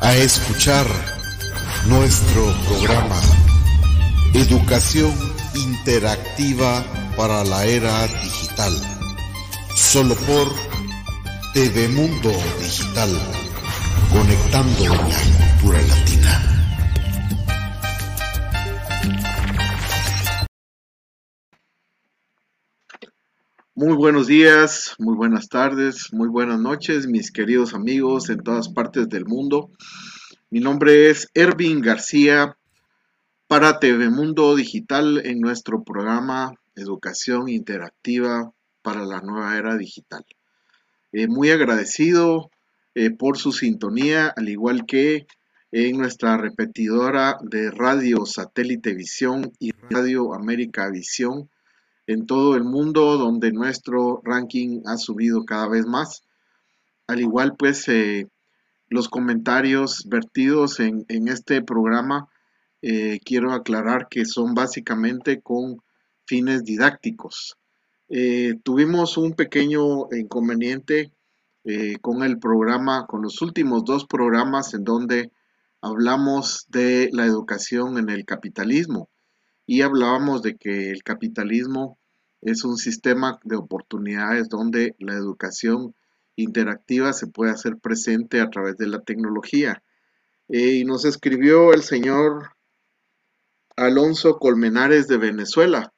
[0.00, 0.84] A escuchar
[1.86, 3.20] nuestro programa
[4.32, 5.14] Educación
[5.54, 6.84] Interactiva
[7.16, 8.72] para la Era Digital,
[9.76, 10.52] solo por
[11.52, 13.16] TV Mundo Digital,
[14.10, 15.18] conectando la
[15.60, 16.53] cultura latina.
[23.84, 29.10] Muy buenos días, muy buenas tardes, muy buenas noches, mis queridos amigos en todas partes
[29.10, 29.70] del mundo.
[30.48, 32.56] Mi nombre es Ervin García
[33.46, 40.24] para TV Mundo Digital en nuestro programa Educación Interactiva para la Nueva Era Digital.
[41.12, 42.50] Eh, muy agradecido
[42.94, 45.26] eh, por su sintonía, al igual que
[45.72, 51.50] en nuestra repetidora de Radio Satélite Visión y Radio América Visión
[52.06, 56.22] en todo el mundo donde nuestro ranking ha subido cada vez más.
[57.06, 58.28] Al igual pues eh,
[58.88, 62.28] los comentarios vertidos en, este programa
[62.82, 65.82] eh, quiero aclarar que son básicamente con
[66.26, 67.56] fines didácticos.
[68.08, 71.10] Eh, tuvimos un pequeño inconveniente
[72.02, 75.32] con el programa, con los últimos dos programas en donde
[75.80, 79.08] hablamos de la educación en el capitalismo
[79.66, 81.98] y hablábamos de que el capitalismo
[82.42, 85.94] es un sistema de oportunidades donde la educación
[86.36, 89.82] interactiva se puede hacer presente a través de la tecnología.
[90.48, 92.50] Eh, y nos escribió el señor
[93.76, 95.92] Alonso Colmenares de Venezuela.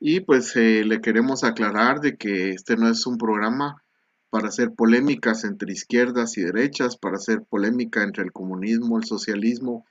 [0.00, 3.82] Y pues eh, le queremos aclarar de que este no es un programa
[4.30, 9.86] para hacer polémicas entre izquierdas y derechas, para hacer polémica entre el comunismo, el socialismo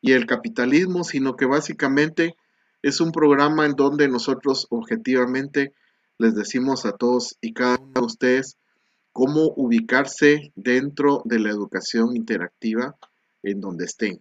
[0.00, 2.36] y el capitalismo, sino que básicamente
[2.82, 5.72] es un programa en donde nosotros objetivamente
[6.18, 8.56] les decimos a todos y cada uno de ustedes
[9.12, 12.96] cómo ubicarse dentro de la educación interactiva
[13.42, 14.20] en donde estén.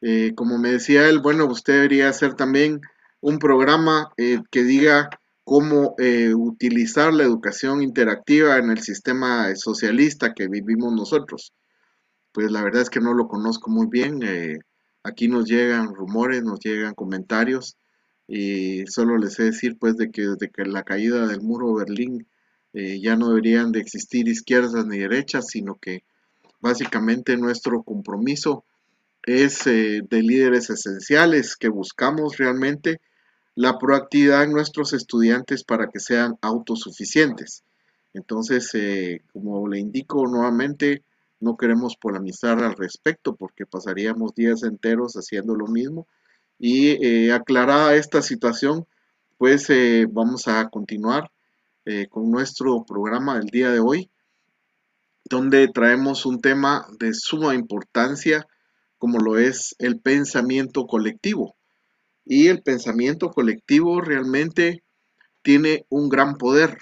[0.00, 2.80] Eh, como me decía él, bueno, usted debería hacer también
[3.20, 5.08] un programa eh, que diga
[5.44, 11.52] cómo eh, utilizar la educación interactiva en el sistema socialista que vivimos nosotros.
[12.32, 14.20] Pues la verdad es que no lo conozco muy bien.
[15.04, 17.76] Aquí nos llegan rumores, nos llegan comentarios
[18.26, 21.84] y solo les sé decir pues de que desde que la caída del muro de
[21.84, 22.26] Berlín
[22.72, 26.04] eh, ya no deberían de existir izquierdas ni derechas, sino que
[26.60, 28.64] básicamente nuestro compromiso
[29.22, 33.00] es eh, de líderes esenciales que buscamos realmente
[33.54, 37.62] la proactividad en nuestros estudiantes para que sean autosuficientes.
[38.14, 41.02] Entonces, eh, como le indico nuevamente,
[41.40, 46.06] no queremos polemizar al respecto porque pasaríamos días enteros haciendo lo mismo.
[46.58, 48.86] Y eh, aclarada esta situación,
[49.38, 51.30] pues eh, vamos a continuar
[51.84, 54.10] eh, con nuestro programa del día de hoy,
[55.24, 58.46] donde traemos un tema de suma importancia,
[58.98, 61.56] como lo es el pensamiento colectivo.
[62.24, 64.82] Y el pensamiento colectivo realmente
[65.42, 66.78] tiene un gran poder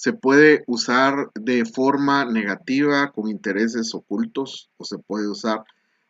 [0.00, 5.62] se puede usar de forma negativa con intereses ocultos o se puede usar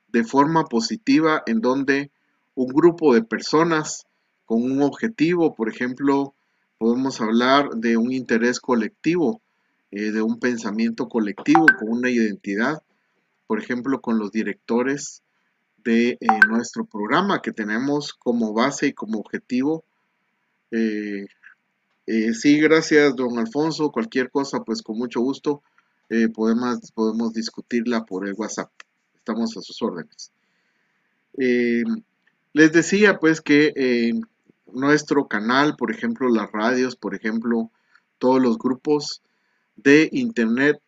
[0.06, 2.12] de forma positiva en donde
[2.55, 4.06] un grupo de personas
[4.45, 6.34] con un objetivo, por ejemplo,
[6.79, 9.43] podemos hablar de un interés colectivo,
[9.91, 12.84] eh, de un pensamiento colectivo con una identidad,
[13.49, 15.25] por ejemplo, con los directores
[15.79, 16.19] de eh,
[16.49, 19.83] nuestro programa que tenemos como base y como objetivo
[20.71, 21.27] eh,
[22.12, 23.93] eh, sí, gracias, don Alfonso.
[23.93, 25.62] Cualquier cosa, pues con mucho gusto
[26.09, 28.69] eh, podemos, podemos discutirla por el WhatsApp.
[29.15, 30.32] Estamos a sus órdenes.
[31.38, 31.84] Eh,
[32.53, 34.12] les decía, pues, que
[34.72, 37.70] nuestro canal, por ejemplo, las radios, por ejemplo,
[38.19, 39.22] todos los grupos
[39.76, 40.81] de Internet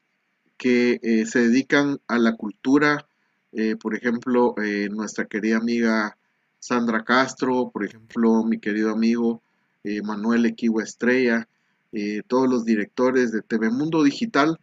[0.56, 3.06] que se dedican a la cultura,
[3.80, 4.56] por ejemplo,
[4.90, 6.16] nuestra querida amiga
[6.58, 9.40] Sandra Castro, por ejemplo, mi querido amigo
[9.84, 11.48] eh, Manuel Equivo Estrella,
[11.90, 14.60] eh, todos los directores de TV Mundo Digital,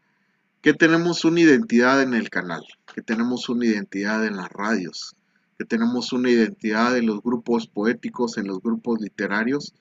[0.62, 2.63] que tenemos una identidad en el canal,
[2.94, 5.16] que tenemos una identidad en las radios,
[5.57, 9.74] que tenemos una identidad en los grupos poéticos, en los grupos literarios.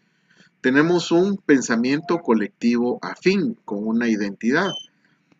[0.61, 4.70] Tenemos un pensamiento colectivo afín con una identidad.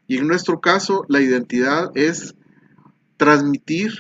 [0.07, 2.37] Y en nuestro caso, la identidad es
[3.17, 3.93] transmitir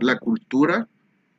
[0.00, 0.88] la cultura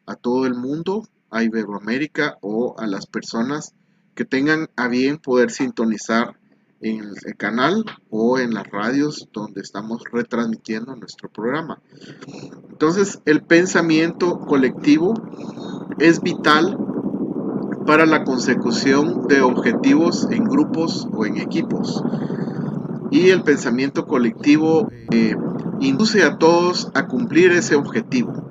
[0.05, 3.73] a todo el mundo, a Iberoamérica o a las personas
[4.15, 6.37] que tengan a bien poder sintonizar
[6.81, 11.81] en el canal o en las radios donde estamos retransmitiendo nuestro programa.
[12.69, 15.13] Entonces, el pensamiento colectivo
[15.97, 16.77] es vital
[17.85, 22.03] para la consecución de objetivos en grupos o en equipos.
[23.11, 25.35] Y el pensamiento colectivo eh,
[25.79, 28.49] induce a todos a cumplir ese objetivo.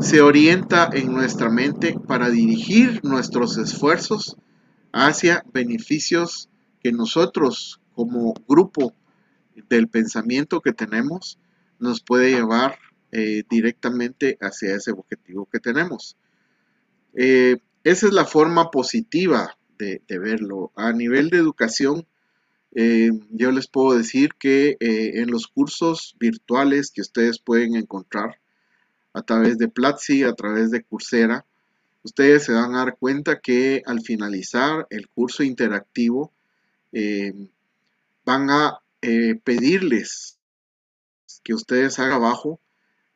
[0.00, 4.36] Se orienta en nuestra mente para dirigir nuestros esfuerzos
[4.94, 6.48] hacia beneficios
[6.80, 8.94] que nosotros como grupo
[9.68, 11.36] del pensamiento que tenemos
[11.80, 12.78] nos puede llevar
[13.10, 16.16] eh, directamente hacia ese objetivo que tenemos.
[17.12, 20.70] Eh, esa es la forma positiva de, verlo.
[20.76, 22.06] A nivel de educación,
[22.72, 28.38] eh, yo les puedo decir que en los cursos virtuales que ustedes pueden encontrar
[29.12, 31.44] a través de Platzi, a través de Coursera,
[32.04, 36.32] ustedes se van a dar cuenta que al finalizar el curso interactivo,
[38.24, 38.78] van a
[39.42, 40.38] pedirles
[41.42, 42.60] que ustedes hagan abajo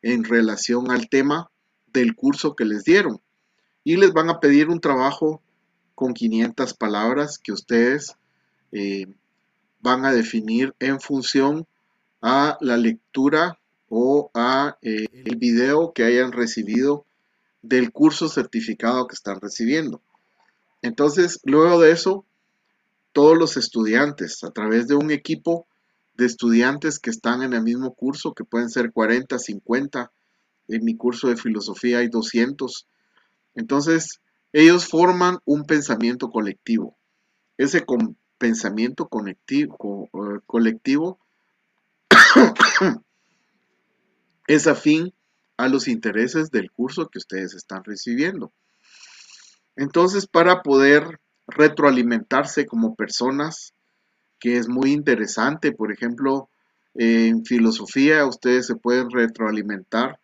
[0.01, 1.49] en relación al tema
[1.87, 3.21] del curso que les dieron.
[3.83, 5.41] Y les van a pedir un trabajo
[5.95, 8.15] con 500 palabras que ustedes
[8.71, 9.07] eh,
[9.81, 11.65] van a definir en función
[12.21, 13.59] a la lectura
[13.89, 17.05] o a eh, el video que hayan recibido
[17.69, 20.01] del curso certificado que están recibiendo.
[20.81, 22.25] Entonces, luego de eso,
[23.13, 25.67] todos los estudiantes, a través de un equipo,
[26.15, 30.11] de estudiantes que están en el mismo curso, que pueden ser 40, 50.
[30.67, 32.87] En mi curso de filosofía hay 200.
[33.53, 34.19] Entonces,
[34.51, 36.97] ellos forman un pensamiento colectivo.
[37.57, 37.85] Ese
[38.39, 39.67] pensamiento eh,
[40.47, 41.19] colectivo
[44.47, 45.13] es afín
[45.59, 48.53] a los intereses del curso que ustedes están recibiendo.
[49.75, 53.73] Entonces, para poder retroalimentarse como personas,
[54.39, 55.73] que es muy interesante.
[55.73, 56.49] Por ejemplo,
[56.93, 60.17] en filosofía ustedes se pueden retroalimentar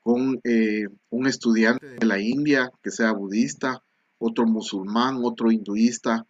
[0.00, 3.82] con eh, un estudiante de la India que sea budista,
[4.18, 6.26] otro musulmán, otro hinduista,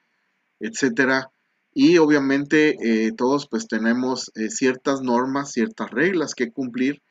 [0.60, 1.32] etcétera.
[1.74, 7.02] Y obviamente eh, todos pues tenemos eh, ciertas normas, ciertas reglas que cumplir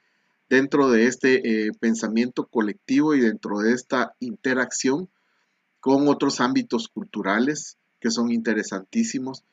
[0.49, 5.09] dentro de este pensamiento colectivo y dentro de esta interacción
[5.79, 9.43] con otros ámbitos culturales que son interesantísimos.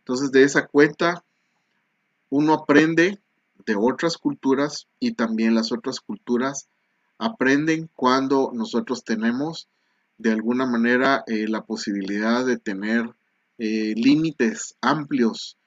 [0.00, 1.24] Entonces, de esa cuenta,
[2.30, 3.20] uno aprende
[3.66, 6.68] de otras culturas y también las otras culturas
[7.18, 9.68] aprenden cuando nosotros tenemos
[10.16, 13.10] de alguna manera eh, la posibilidad de tener
[13.58, 15.58] eh, límites amplios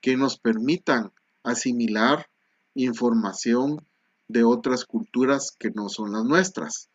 [0.00, 2.28] que nos permitan asimilar
[2.74, 3.86] información
[4.32, 6.88] de otras culturas que no son las nuestras.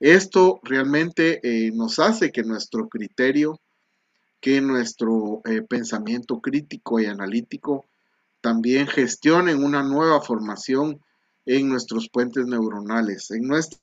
[0.00, 3.60] Esto realmente eh, nos hace que nuestro criterio
[4.44, 7.86] que nuestro eh, pensamiento crítico y analítico
[8.42, 11.00] también gestionen una nueva formación
[11.46, 13.80] en nuestros puentes neuronales, en nuestra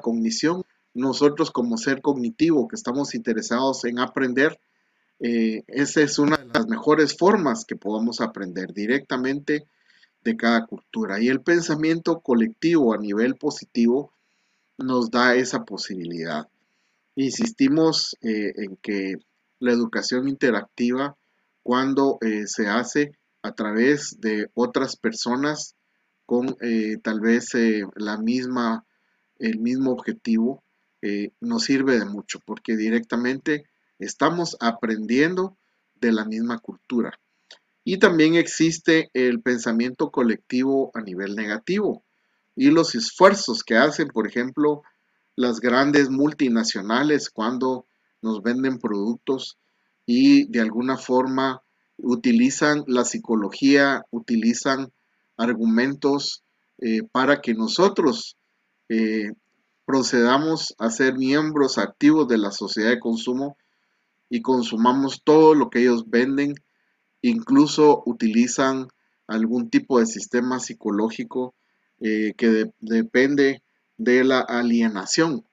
[0.00, 0.62] cognición.
[0.94, 4.58] Nosotros como ser cognitivo que estamos interesados en aprender,
[5.20, 9.66] eh, esa es una de las mejores formas que podamos aprender directamente
[10.26, 11.20] de cada cultura.
[11.20, 14.12] Y el pensamiento colectivo a nivel positivo
[14.76, 16.48] nos da esa posibilidad.
[17.14, 19.18] Insistimos eh, en que
[19.60, 21.16] la educación interactiva
[21.62, 25.76] cuando eh, se hace a través de otras personas
[26.26, 27.52] con eh, tal vez
[27.94, 28.84] la misma,
[29.38, 30.62] el mismo objetivo,
[31.40, 33.64] nos sirve de mucho porque directamente
[34.00, 35.56] estamos aprendiendo
[35.94, 37.16] de la misma cultura.
[37.88, 42.02] Y también existe el pensamiento colectivo a nivel negativo
[42.56, 44.82] y los esfuerzos que hacen, por ejemplo,
[45.36, 47.86] las grandes multinacionales cuando
[48.22, 49.56] nos venden productos
[50.04, 51.62] y de alguna forma
[51.98, 54.90] utilizan la psicología, utilizan
[55.36, 56.42] argumentos
[56.78, 58.36] eh, para que nosotros
[58.88, 59.30] eh,
[59.84, 63.56] procedamos a ser miembros activos de la sociedad de consumo
[64.28, 66.56] y consumamos todo lo que ellos venden,
[67.22, 68.88] incluso utilizan
[69.26, 71.54] algún tipo de sistema psicológico
[72.00, 73.62] eh, que depende
[73.96, 75.44] de la alienación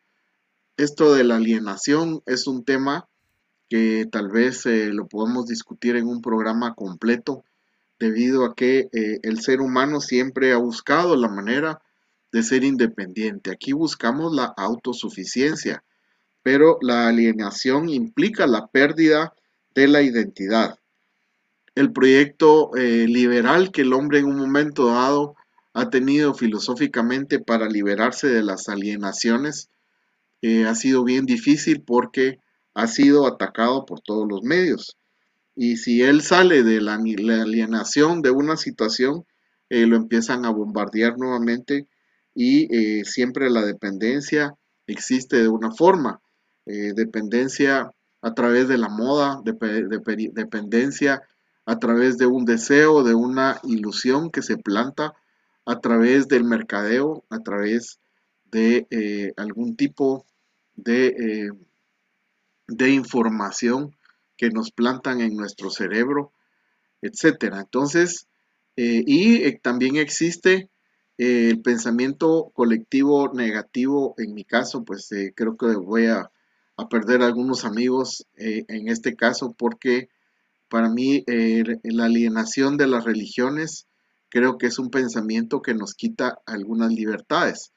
[0.77, 3.07] esto de la alienación es un tema
[3.69, 7.43] que tal vez eh, lo podemos discutir en un programa completo
[7.99, 11.79] debido a que eh, el ser humano siempre ha buscado la manera
[12.31, 13.51] de ser independiente.
[13.51, 15.83] Aquí buscamos la autosuficiencia,
[16.41, 19.33] pero la alienación implica la pérdida
[19.75, 20.79] de la identidad.
[21.75, 25.35] El proyecto eh, liberal que el hombre en un momento dado
[25.73, 29.69] ha tenido filosóficamente para liberarse de las alienaciones
[30.43, 32.39] eh, ha sido bien difícil porque
[32.75, 34.97] ha sido atacado por todos los medios.
[35.55, 39.25] Y si él sale de la, alienación de una situación,
[39.69, 41.87] eh, lo empiezan a bombardear nuevamente
[42.35, 42.67] y
[43.03, 44.55] siempre la dependencia
[44.87, 46.19] existe de una forma.
[46.65, 51.21] dependencia a través de la moda, dependencia
[51.65, 55.13] a través de un deseo, de una ilusión que se planta
[55.65, 57.99] a través del mercadeo, a través
[58.51, 60.25] de eh, algún tipo
[60.75, 61.51] de, eh,
[62.67, 63.95] de información
[64.35, 66.31] que nos plantan en nuestro cerebro,
[67.01, 67.61] etcétera.
[67.61, 68.27] Entonces,
[68.75, 70.69] eh, y también existe
[71.17, 74.15] el pensamiento colectivo negativo.
[74.17, 76.31] En mi caso, pues creo que voy a,
[76.75, 80.09] a, perder algunos amigos en este caso porque
[80.73, 81.23] para mí
[81.83, 83.85] la alienación de las religiones
[84.27, 87.71] creo que es un pensamiento que nos quita algunas libertades.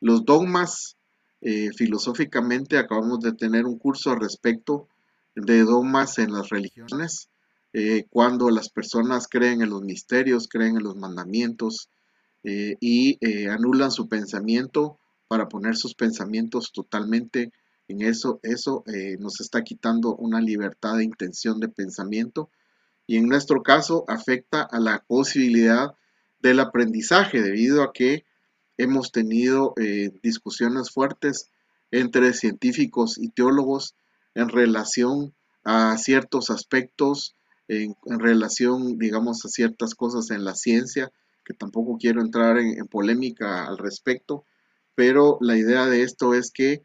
[0.00, 0.96] Los dogmas,
[1.40, 4.86] eh, filosóficamente, acabamos de tener un curso al respecto
[5.34, 7.30] de dogmas en las religiones,
[7.72, 11.88] eh, cuando las personas creen en los misterios, creen en los mandamientos
[12.44, 17.50] eh, y anulan su pensamiento para poner sus pensamientos totalmente
[17.88, 18.84] en eso, eso
[19.18, 22.50] nos está quitando una libertad de intención de pensamiento
[23.06, 25.94] y en nuestro caso afecta a la posibilidad
[26.40, 28.24] del aprendizaje debido a que
[28.76, 31.50] hemos tenido eh, discusiones fuertes
[31.90, 33.94] entre científicos y teólogos
[34.34, 37.34] en relación a ciertos aspectos,
[37.68, 41.10] en, relación, digamos, a ciertas cosas en la ciencia,
[41.44, 44.44] que tampoco quiero entrar en polémica al respecto,
[44.94, 46.82] pero la idea de esto es que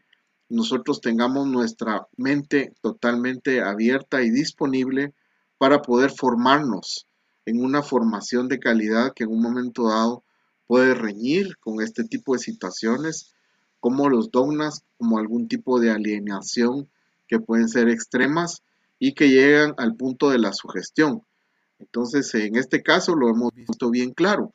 [0.52, 5.14] nosotros tengamos nuestra mente totalmente abierta y disponible
[5.56, 7.06] para poder formarnos
[7.46, 10.24] en una formación de calidad que en un momento dado
[10.66, 13.32] puede reñir con este tipo de situaciones,
[13.80, 16.88] como los dogmas, como algún tipo de alienación
[17.26, 18.62] que pueden ser extremas
[18.98, 21.22] y que llegan al punto de la sugestión.
[21.78, 24.52] Entonces, en este caso lo hemos visto bien claro.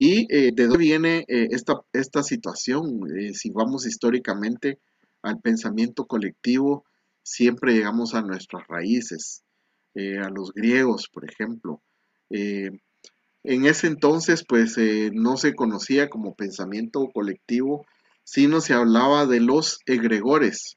[0.00, 4.78] Eh, de dónde viene eh, esta, esta, situación, eh, si vamos históricamente
[5.22, 6.84] al pensamiento colectivo,
[7.22, 9.42] siempre llegamos a nuestras raíces.
[9.96, 11.82] A los griegos, por ejemplo.
[12.30, 12.80] En
[13.42, 14.76] ese entonces, pues
[15.12, 17.84] no se conocía como pensamiento colectivo,
[18.22, 20.76] sino se hablaba de los egregores.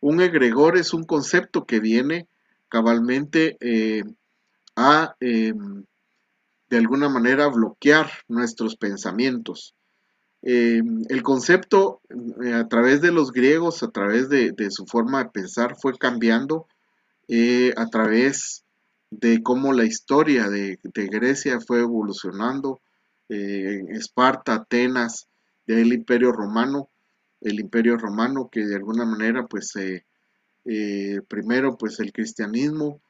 [0.00, 2.28] Un egregor es un concepto que viene
[2.68, 3.56] cabalmente
[4.76, 5.86] a, em,
[6.68, 9.74] de alguna manera, bloquear nuestros pensamientos.
[10.42, 12.00] Em, el concepto
[12.54, 16.66] a través de los griegos, a través de, su forma de pensar, fue cambiando
[17.28, 18.64] eh, a través
[19.10, 22.80] de cómo la historia de, Grecia fue evolucionando,
[23.28, 25.26] eh, Esparta, Atenas,
[25.66, 26.88] del Imperio Romano,
[27.40, 33.00] el Imperio Romano que de alguna manera pues eh, primero pues el cristianismo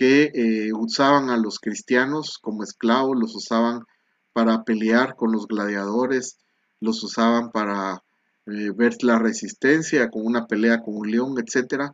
[0.00, 3.84] que usaban a los cristianos como esclavos, los usaban
[4.32, 6.38] para pelear con los gladiadores,
[6.80, 8.02] los usaban para
[8.46, 11.92] ver la resistencia con una pelea con un león, etcétera.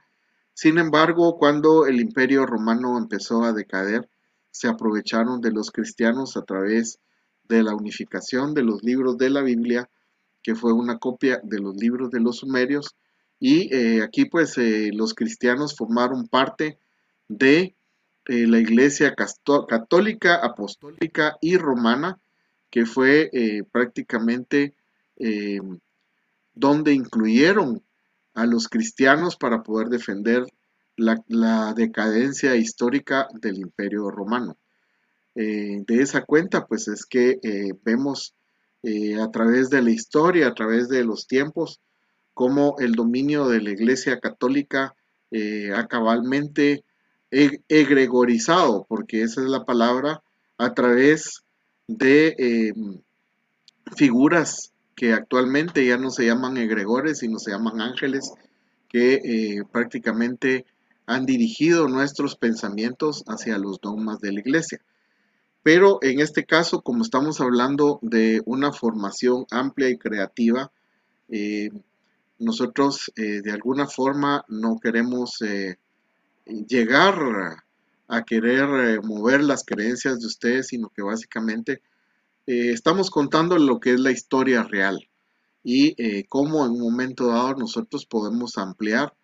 [0.54, 4.08] Sin embargo, cuando el imperio romano empezó a decaer,
[4.52, 7.00] se aprovecharon de los cristianos a través
[7.42, 9.90] de la unificación de los libros de la Biblia,
[10.44, 12.94] que fue una copia de los libros de los sumerios,
[13.40, 16.78] y eh, aquí pues eh, los cristianos formaron parte
[17.26, 17.74] de
[18.28, 22.18] eh, la iglesia católica, apostólica y romana,
[22.70, 23.30] que fue
[23.70, 24.74] prácticamente
[26.52, 27.82] donde incluyeron
[28.34, 30.44] a los cristianos para poder defender
[30.96, 34.56] la, decadencia histórica del imperio romano.
[35.34, 38.34] Eh, de esa cuenta, pues es que eh, vemos
[38.82, 41.80] eh, a través de la historia, a través de los tiempos,
[42.32, 44.94] cómo el dominio de la Iglesia Católica
[45.74, 46.84] ha cabalmente
[47.68, 50.22] egregorizado, porque esa es la palabra,
[50.58, 51.44] a través
[51.86, 52.74] de
[53.94, 58.32] figuras que actualmente ya no se llaman egregores, sino se llaman ángeles,
[58.88, 60.64] que eh, prácticamente
[61.04, 64.80] han dirigido nuestros pensamientos hacia los dogmas de la iglesia.
[65.62, 70.72] Pero en este caso, como estamos hablando de una formación amplia y creativa,
[71.28, 71.70] eh,
[72.38, 75.38] nosotros eh, de alguna forma no queremos
[76.46, 77.18] llegar
[78.08, 81.82] a querer mover las creencias de ustedes, sino que básicamente
[82.46, 85.08] eh, estamos contando lo que es la historia real
[85.64, 89.14] y eh, cómo en un momento dado nosotros podemos ampliar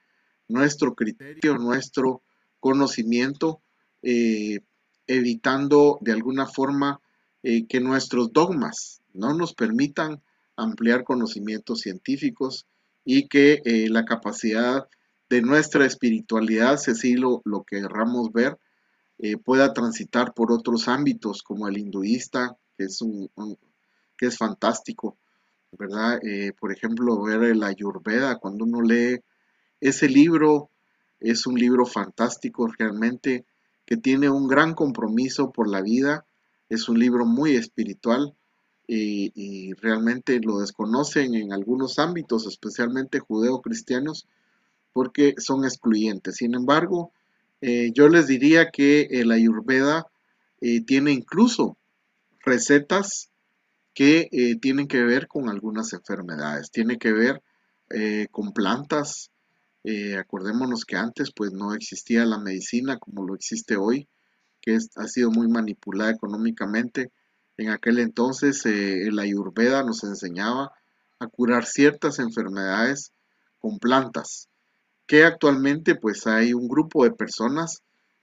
[0.49, 2.23] nuestro criterio, nuestro
[2.59, 3.61] conocimiento,
[4.03, 4.61] eh,
[5.07, 7.01] evitando de alguna forma
[7.43, 10.23] que nuestros dogmas no nos permitan
[10.55, 12.69] ampliar conocimientos científicos
[13.05, 13.61] y que
[13.91, 14.87] la capacidad
[15.33, 18.59] de nuestra espiritualidad, si así lo, lo querramos ver,
[19.45, 23.31] pueda transitar por otros ámbitos como el hinduista, que es, un,
[24.19, 25.17] que es fantástico,
[25.73, 26.21] ¿verdad?
[26.23, 29.21] Eh, por ejemplo, ver la Ayurveda, cuando uno lee
[29.81, 30.69] ese libro,
[31.19, 33.47] es un libro fantástico realmente,
[33.87, 36.27] que tiene un gran compromiso por la vida,
[36.69, 38.35] Es un libro muy espiritual
[38.87, 44.27] y, realmente lo desconocen en algunos ámbitos, especialmente judeo-cristianos,
[44.93, 46.37] porque son excluyentes.
[46.37, 47.13] Sin embargo,
[47.61, 50.07] eh, yo les diría que la ayurveda
[50.61, 51.77] eh, tiene incluso
[52.41, 53.31] recetas
[53.95, 57.43] que eh, tienen que ver con algunas enfermedades, tiene que ver
[58.31, 59.31] con plantas.
[60.19, 64.09] acordémonos que antes pues no existía la medicina como lo existe hoy,
[64.63, 67.11] que ha sido muy manipulada económicamente
[67.57, 70.73] en aquel entonces eh, la ayurveda nos enseñaba
[71.19, 73.13] a curar ciertas enfermedades
[73.59, 74.49] con plantas,
[75.13, 77.83] que actualmente pues hay un grupo de personas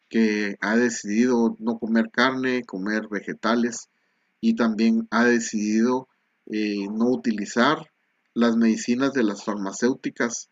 [0.09, 3.89] que ha decidido no comer carne, comer vegetales
[4.41, 6.07] y también ha decidido
[6.47, 7.91] eh, no utilizar
[8.33, 10.49] las medicinas de las farmacéuticas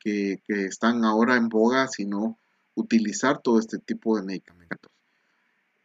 [0.00, 2.36] que, que están ahora en boga, sino
[2.74, 4.90] utilizar todo este tipo de medicamentos.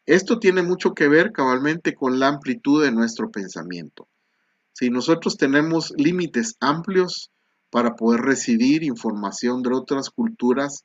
[0.07, 4.07] Esto tiene mucho que ver cabalmente con la amplitud de nuestro pensamiento.
[4.73, 7.29] Si nosotros tenemos límites amplios
[7.71, 10.83] para poder recibir información de otras culturas,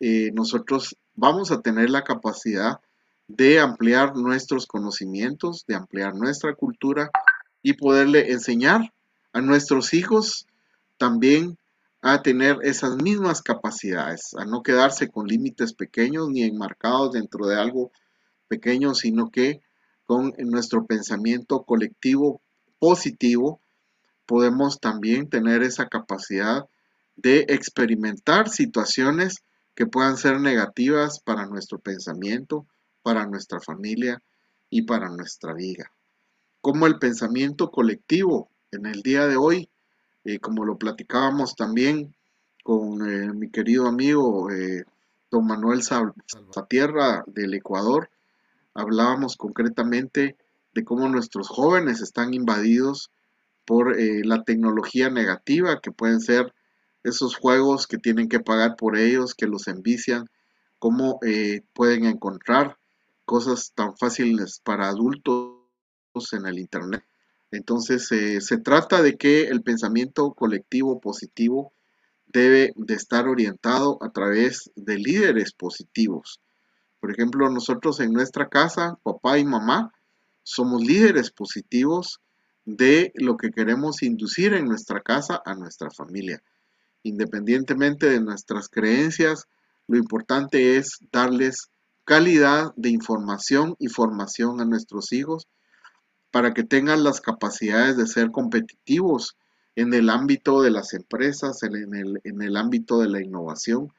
[0.00, 2.80] eh, nosotros vamos a tener la capacidad
[3.28, 7.10] de ampliar nuestros conocimientos, de ampliar nuestra cultura
[7.62, 8.92] y poderle enseñar
[9.32, 10.46] a nuestros hijos
[10.96, 11.58] también
[12.02, 17.56] a tener esas mismas capacidades, a no quedarse con límites pequeños ni enmarcados dentro de
[17.56, 17.92] algo
[18.48, 19.60] pequeño, sino que
[20.04, 22.40] con nuestro pensamiento colectivo
[22.78, 23.61] positivo
[24.32, 26.64] podemos también tener esa capacidad
[27.16, 32.64] de experimentar situaciones que puedan ser negativas para nuestro pensamiento,
[33.02, 34.22] para nuestra familia
[34.70, 35.92] y para nuestra vida.
[36.62, 39.68] Como el pensamiento colectivo en el día de hoy,
[40.24, 42.14] eh, como lo platicábamos también
[42.64, 44.86] con eh, mi querido amigo eh,
[45.30, 48.08] don Manuel Salvatierra del Ecuador,
[48.72, 50.38] hablábamos concretamente
[50.72, 53.10] de cómo nuestros jóvenes están invadidos
[53.64, 56.52] por eh, la tecnología negativa, que pueden ser
[57.04, 60.28] esos juegos que tienen que pagar por ellos, que los envician,
[60.78, 62.76] cómo eh, pueden encontrar
[63.24, 65.58] cosas tan fáciles para adultos
[66.32, 67.04] en el Internet.
[67.50, 71.72] Entonces, eh, se trata de que el pensamiento colectivo positivo
[72.26, 76.40] debe de estar orientado a través de líderes positivos,
[77.02, 79.92] por ejemplo, nosotros en nuestra casa, papá y mamá,
[80.44, 82.20] somos líderes positivos
[82.64, 86.42] de lo que queremos inducir en nuestra casa a nuestra familia.
[87.02, 89.46] Independientemente de nuestras creencias,
[89.88, 91.68] lo importante es darles
[92.04, 95.48] calidad de información y formación a nuestros hijos
[96.30, 99.36] para que tengan las capacidades de ser competitivos
[99.74, 103.92] en el ámbito de las empresas, en el, en el ámbito de la innovación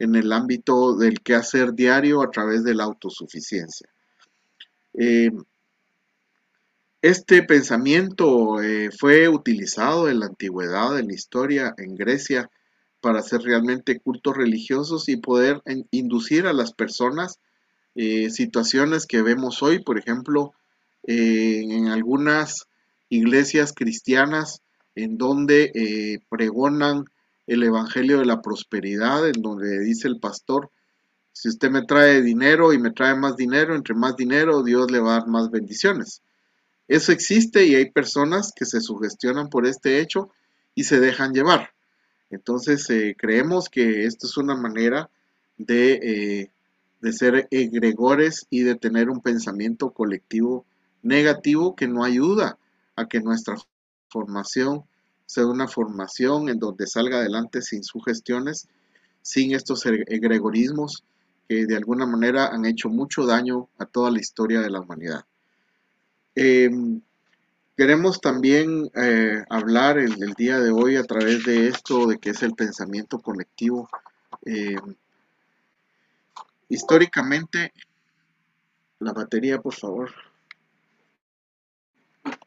[0.00, 3.88] en el ámbito del quehacer diario a través de la autosuficiencia.
[4.94, 5.30] Eh,
[7.02, 12.50] este pensamiento eh, fue utilizado en la antigüedad, en la historia, en Grecia,
[13.00, 17.38] para hacer realmente cultos religiosos y poder inducir a las personas
[17.94, 20.52] eh, situaciones que vemos hoy, por ejemplo,
[21.02, 22.66] en algunas
[23.08, 24.60] iglesias cristianas
[24.94, 27.06] en donde pregonan
[27.46, 30.70] el Evangelio de la Prosperidad, en donde dice el pastor,
[31.32, 35.00] si usted me trae dinero y me trae más dinero, entre más dinero Dios le
[35.00, 36.22] va a dar más bendiciones.
[36.90, 40.32] Eso existe y hay personas que se sugestionan por este hecho
[40.74, 41.70] y se dejan llevar.
[42.30, 45.08] Entonces eh, creemos que esto es una manera
[45.56, 46.50] de, eh,
[47.00, 50.66] de ser egregores y de tener un pensamiento colectivo
[51.00, 52.58] negativo que no ayuda
[52.96, 53.54] a que nuestra
[54.08, 54.82] formación
[55.26, 58.66] sea una formación en donde salga adelante sin sugestiones,
[59.22, 61.04] sin estos egregorismos
[61.48, 65.24] que de alguna manera han hecho mucho daño a toda la historia de la humanidad.
[66.34, 67.00] Em,
[67.76, 72.42] queremos también eh, hablar el, día de hoy a través de esto, de que es
[72.42, 73.88] el pensamiento colectivo.
[74.44, 74.94] Em,
[76.68, 77.72] históricamente,
[78.98, 80.10] la batería, por favor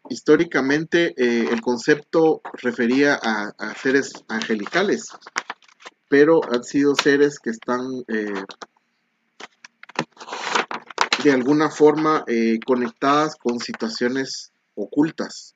[0.09, 5.07] históricamente eh, el concepto refería a, seres angelicales,
[6.09, 8.43] pero han sido seres que están eh,
[11.23, 15.55] de alguna forma eh, conectadas con situaciones ocultas.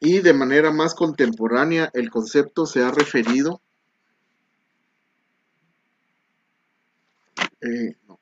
[0.00, 3.60] Y de manera más contemporánea el concepto se ha referido
[8.06, 8.18] no,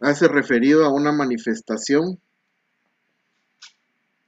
[0.00, 2.20] hace referido a una manifestación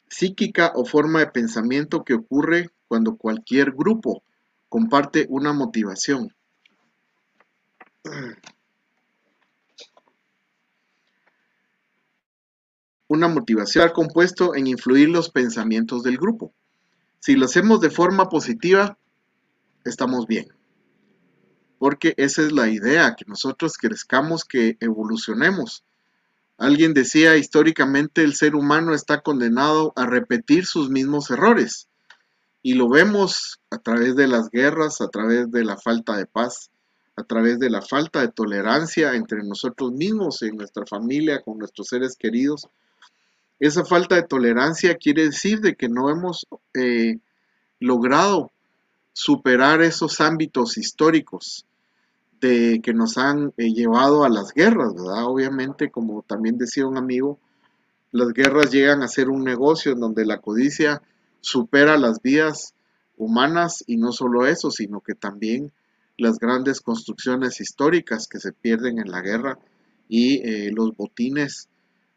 [0.09, 4.23] psíquica o forma de pensamiento que ocurre cuando cualquier grupo
[4.69, 6.35] comparte una motivación.
[13.09, 16.53] una motivación compuesto en influir los pensamientos del grupo.
[17.21, 18.99] Si lo hacemos de forma positiva,
[19.85, 20.49] estamos bien.
[21.79, 25.85] Porque esa es la idea, que nosotros crezcamos, que evolucionemos.
[26.59, 31.89] Alguien decía, históricamente el ser humano está condenado a repetir sus mismos errores.
[32.63, 36.71] Y lo vemos a través de las guerras, a través de la falta de paz,
[37.19, 41.89] a través de la falta de tolerancia entre nosotros mismos, en nuestra familia, con nuestros
[41.89, 42.69] seres queridos.
[43.59, 47.19] Esa falta de tolerancia quiere decir de que no hemos eh,
[47.81, 48.53] logrado
[49.13, 51.67] superar esos ámbitos históricos
[52.41, 55.25] de que nos han eh, llevado a las guerras, ¿verdad?
[55.25, 57.41] Obviamente, como también decía un amigo,
[58.13, 61.03] las guerras llegan a ser un negocio en donde la codicia
[61.41, 62.75] supera las vidas
[63.17, 65.73] humanas y no solo eso, sino que también
[66.19, 69.59] las grandes construcciones históricas que se pierden en la guerra
[70.09, 71.69] y eh, los botines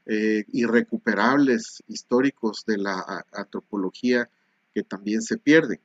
[0.07, 4.27] eh, irrecuperables históricos de la antropología
[4.73, 5.79] que también se pierden.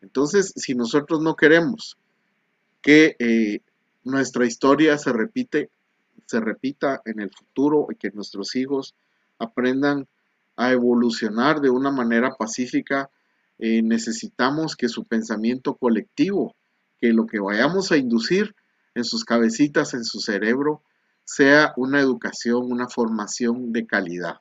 [0.00, 1.96] Entonces, si nosotros no queremos
[2.82, 3.60] que eh,
[4.02, 5.70] nuestra historia se repite,
[6.26, 8.96] se repita en el futuro y que nuestros hijos
[9.38, 10.08] aprendan
[10.56, 13.08] a evolucionar de una manera pacífica,
[13.58, 16.56] necesitamos que su pensamiento colectivo
[17.02, 18.54] que lo que vayamos a inducir
[18.94, 20.84] en sus cabecitas, en su cerebro,
[21.24, 24.36] sea una educación, una formación de calidad.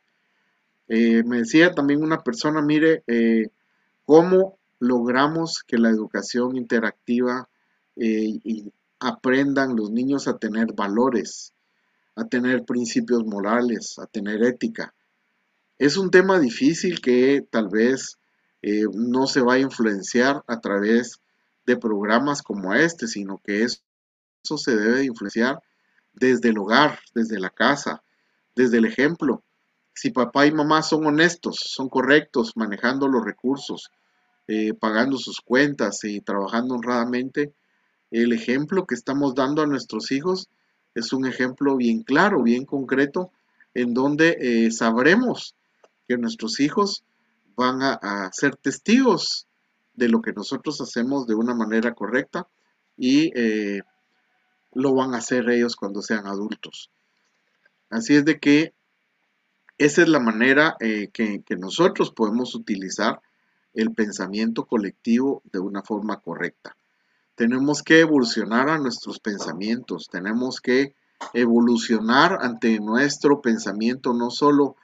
[0.88, 3.50] Eh, me decía también una persona, mire, eh,
[4.06, 7.50] ¿cómo logramos que la educación interactiva
[7.96, 8.40] eh,
[9.00, 11.54] aprendan los niños a tener valores,
[12.16, 14.94] a tener principios morales, a tener ética?
[15.80, 18.20] Es un tema difícil que tal vez
[18.94, 21.20] no se va a influenciar a través
[21.66, 23.82] de programas como este, sino que eso,
[24.58, 25.62] se debe influenciar
[26.14, 28.04] desde el hogar, desde la casa,
[28.56, 29.44] desde el ejemplo.
[29.94, 33.92] Si papá y mamá son honestos, son correctos, manejando los recursos,
[34.48, 37.54] eh, pagando sus cuentas y trabajando honradamente,
[38.10, 40.50] el ejemplo que estamos dando a nuestros hijos
[40.96, 43.32] es un ejemplo bien claro, bien concreto,
[43.74, 45.56] en donde eh, sabremos
[46.08, 47.06] que nuestros hijos
[47.56, 49.48] van a ser testigos
[49.94, 52.48] de lo que nosotros hacemos de una manera correcta
[52.98, 53.82] y eh,
[54.74, 56.90] lo van a hacer ellos cuando sean adultos.
[57.90, 58.74] Así es de que
[59.78, 63.22] esa es la manera eh, que, que nosotros podemos utilizar
[63.74, 66.76] el pensamiento colectivo de una forma correcta.
[67.36, 70.94] Tenemos que evolucionar a nuestros pensamientos, tenemos que
[71.34, 74.76] evolucionar ante nuestro pensamiento no solo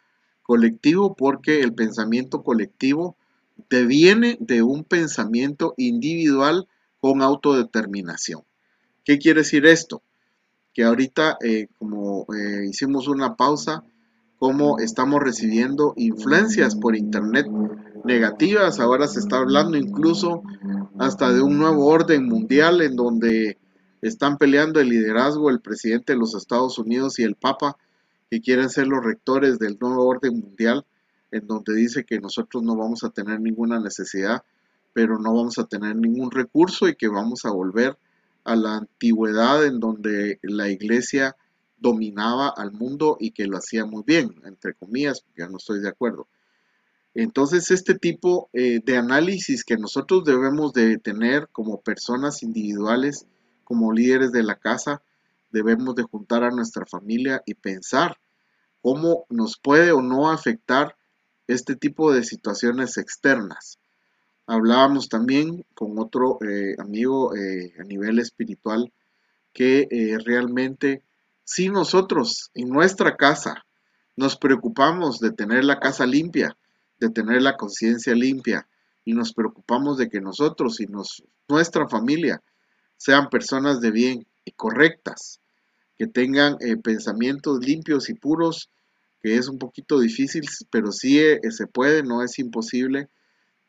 [0.43, 3.17] colectivo, porque el pensamiento colectivo
[3.69, 6.67] deviene de un pensamiento individual
[6.99, 8.41] con autodeterminación.
[9.03, 10.01] ¿Qué quiere decir esto?
[10.73, 13.83] Que ahorita, eh, como eh, hicimos una pausa,
[14.37, 17.47] como estamos recibiendo influencias por internet
[18.03, 20.43] negativas, ahora se está hablando incluso
[20.99, 23.57] hasta de un nuevo orden mundial en donde
[24.01, 27.77] están peleando el liderazgo el presidente de los Estados Unidos y el Papa,
[28.29, 30.85] que quieren ser los rectores del nuevo orden mundial
[31.31, 34.43] en donde dice que nosotros no vamos a tener ninguna necesidad,
[34.93, 37.97] pero no vamos a tener ningún recurso y que vamos a volver
[38.43, 41.35] a la antigüedad en donde la iglesia
[41.77, 45.89] dominaba al mundo y que lo hacía muy bien, entre comillas, ya no estoy de
[45.89, 46.27] acuerdo.
[47.13, 53.25] Entonces, este tipo eh, de análisis que nosotros debemos de tener como personas individuales,
[53.63, 55.01] como líderes de la casa,
[55.51, 58.17] debemos de juntar a nuestra familia y pensar
[58.81, 60.95] cómo nos puede o no afectar
[61.47, 63.79] este tipo de situaciones externas.
[64.45, 68.91] Hablábamos también con otro eh, amigo eh, a nivel espiritual
[69.53, 71.03] que eh, realmente
[71.43, 73.65] si nosotros en nuestra casa
[74.15, 76.57] nos preocupamos de tener la casa limpia,
[76.99, 78.67] de tener la conciencia limpia
[79.05, 80.87] y nos preocupamos de que nosotros y
[81.47, 82.41] nuestra familia
[82.97, 85.39] sean personas de bien y correctas,
[85.97, 88.69] que tengan pensamientos limpios y puros,
[89.21, 93.09] que es un poquito difícil, pero sí eh, se puede, no es imposible.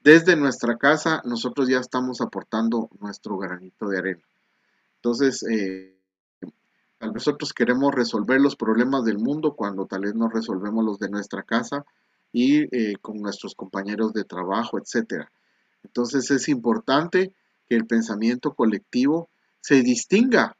[0.02, 4.22] Desde nuestra casa nosotros ya estamos aportando nuestro granito de arena.
[4.96, 5.94] Entonces, eh,
[7.00, 11.42] nosotros queremos resolver los problemas del mundo cuando tal vez no resolvemos los de nuestra
[11.42, 11.84] casa
[12.32, 15.30] y eh, con nuestros compañeros de trabajo, etcétera.
[15.84, 17.32] Entonces es importante
[17.68, 19.28] que el pensamiento colectivo
[19.60, 20.56] se distinga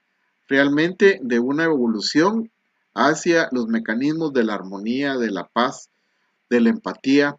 [0.46, 2.51] realmente de una evolución
[2.94, 5.90] hacia los mecanismos de la armonía, de la paz,
[6.51, 7.37] de la empatía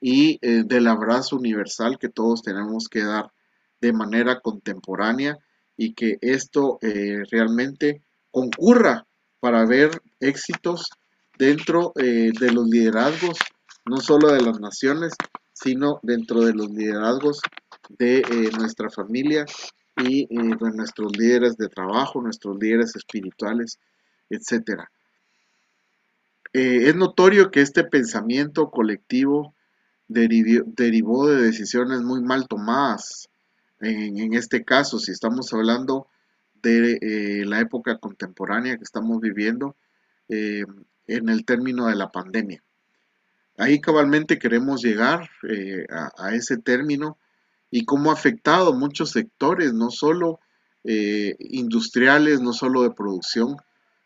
[0.00, 3.32] y eh, del abrazo universal que todos tenemos que dar
[3.80, 5.38] de manera contemporánea
[5.76, 9.06] y que esto eh, realmente concurra
[9.40, 10.90] para ver éxitos
[11.38, 13.38] dentro eh, de los liderazgos,
[13.86, 15.14] no solo de las naciones,
[15.54, 17.40] sino dentro de los liderazgos
[17.88, 19.46] de eh, nuestra familia
[19.96, 23.78] y de nuestros líderes de trabajo, nuestros líderes espirituales,
[24.30, 24.84] etc.
[26.52, 29.54] es notorio que este pensamiento colectivo
[30.08, 33.30] derivó de decisiones muy mal tomadas
[33.80, 36.06] en, este caso, si estamos hablando
[36.62, 39.74] de eh, la época contemporánea que estamos viviendo
[40.28, 40.64] eh,
[41.06, 42.62] en el término de la pandemia.
[43.56, 47.18] Ahí cabalmente queremos llegar eh, a, ese término
[47.70, 50.40] y cómo ha afectado muchos sectores, no solo
[50.82, 53.56] industriales, no solo de producción,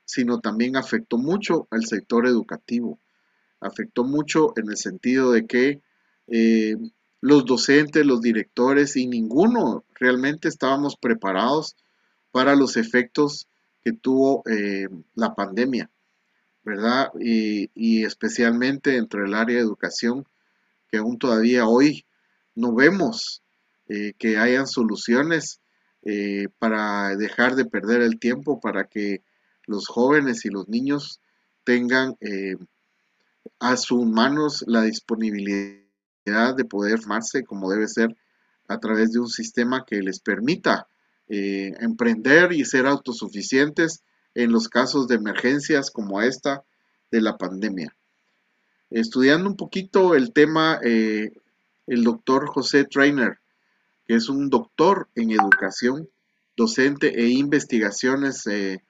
[0.05, 2.99] sino también afectó mucho al sector educativo.
[3.61, 5.81] Afectó mucho en el sentido de que
[7.21, 11.75] los docentes, los directores y ninguno realmente estábamos preparados
[12.31, 13.49] para los efectos
[13.83, 15.91] que tuvo eh, la pandemia,
[16.65, 17.13] ¿verdad?
[17.19, 20.27] Y, especialmente dentro del área de educación,
[20.91, 22.05] que aún todavía hoy
[22.55, 23.43] no vemos
[23.89, 25.61] eh, que hayan soluciones
[26.03, 29.23] eh, para dejar de perder el tiempo, para que
[29.67, 31.21] los jóvenes y los niños
[31.65, 32.17] tengan
[33.59, 35.85] a sus manos la disponibilidad
[36.25, 38.17] de poder formarse como debe ser
[38.69, 40.87] a través de un sistema que les permita
[41.29, 44.03] eh, emprender y ser autosuficientes
[44.35, 46.65] en los casos de emergencias como esta
[47.11, 47.95] de la pandemia.
[48.91, 51.33] Estudiando un poquito el tema, eh,
[51.87, 53.39] el doctor José Trainer,
[54.07, 56.09] que es un doctor en educación,
[56.57, 58.83] docente e investigaciones eh,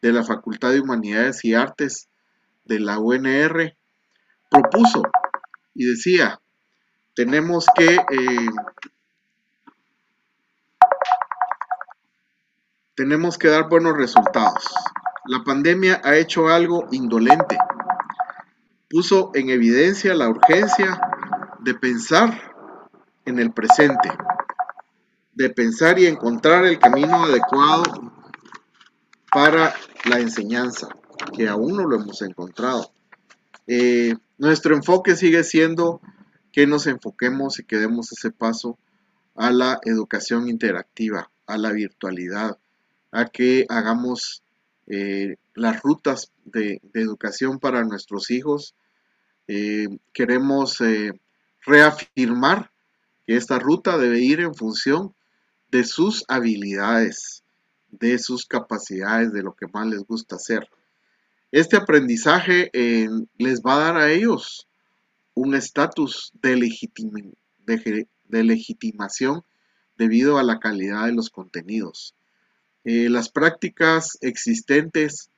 [0.00, 2.08] de la Facultad de Humanidades y Artes
[2.64, 3.76] de la UNR,
[4.50, 5.02] propuso
[5.74, 6.40] y decía,
[7.14, 8.48] tenemos que eh,
[12.94, 14.64] tenemos que dar buenos resultados.
[15.26, 17.56] La pandemia ha hecho algo indolente.
[18.88, 21.00] Puso en evidencia la urgencia
[21.60, 22.54] de pensar
[23.24, 24.10] en el presente,
[25.34, 27.84] de pensar y encontrar el camino adecuado
[29.30, 30.88] para la enseñanza,
[31.36, 32.90] que aún no lo hemos encontrado.
[33.66, 36.00] Eh, nuestro enfoque sigue siendo
[36.52, 38.78] que nos enfoquemos y que demos ese paso
[39.34, 42.58] a la educación interactiva, a la virtualidad,
[43.12, 44.42] a que hagamos
[44.86, 48.74] eh, las rutas de, educación para nuestros hijos.
[49.46, 50.78] Eh, queremos
[51.64, 52.70] reafirmar
[53.26, 55.14] que esta ruta debe ir en función
[55.70, 57.44] de sus habilidades,
[57.90, 60.68] de sus capacidades, de lo que más les gusta hacer.
[61.50, 62.70] Este aprendizaje
[63.38, 64.68] les va a dar a ellos
[65.38, 66.56] un estatus de,
[68.30, 69.42] legitimación
[69.96, 72.16] debido a la calidad de los contenidos.
[72.84, 75.30] Eh, las prácticas existentes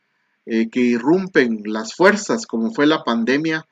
[0.47, 3.67] eh, que irrumpen las fuerzas, como fue la pandemia,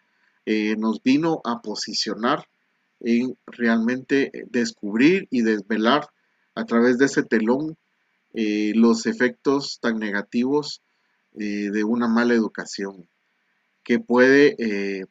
[0.44, 2.46] eh, nos vino a posicionar
[3.00, 6.08] en realmente descubrir y desvelar
[6.54, 7.78] a través de ese telón
[8.32, 10.82] los efectos tan negativos
[11.32, 13.08] de una mala educación
[13.82, 15.06] que puede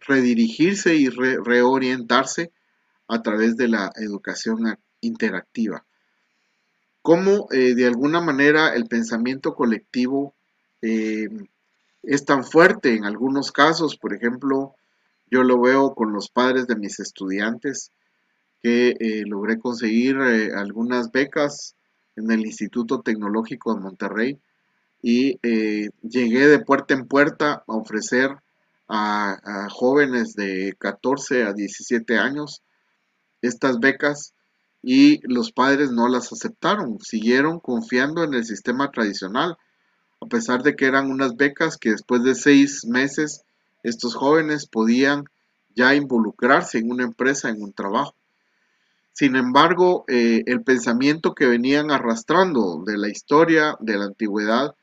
[0.00, 2.52] redirigirse y reorientarse
[3.08, 5.84] a través de la educación interactiva.
[7.02, 10.34] Cómo eh, de alguna manera el pensamiento colectivo
[10.82, 11.28] eh,
[12.02, 14.74] es tan fuerte en algunos casos, por ejemplo,
[15.30, 17.90] yo lo veo con los padres de mis estudiantes
[18.60, 21.76] que eh, logré conseguir algunas becas
[22.16, 24.38] en el Instituto Tecnológico de Monterrey
[25.02, 25.38] y
[26.02, 28.30] llegué de puerta en puerta a ofrecer
[28.88, 32.62] a, jóvenes de 14 a 17 años
[33.42, 34.32] estas becas
[34.82, 39.56] y los padres no las aceptaron, siguieron confiando en el sistema tradicional,
[40.20, 43.42] a pesar de que eran unas becas que después de seis meses
[43.82, 45.24] estos jóvenes podían
[45.74, 48.14] ya involucrarse en una empresa, en un trabajo.
[49.18, 54.74] Sin embargo, eh, el pensamiento que venían arrastrando de la historia, de la antigüedad,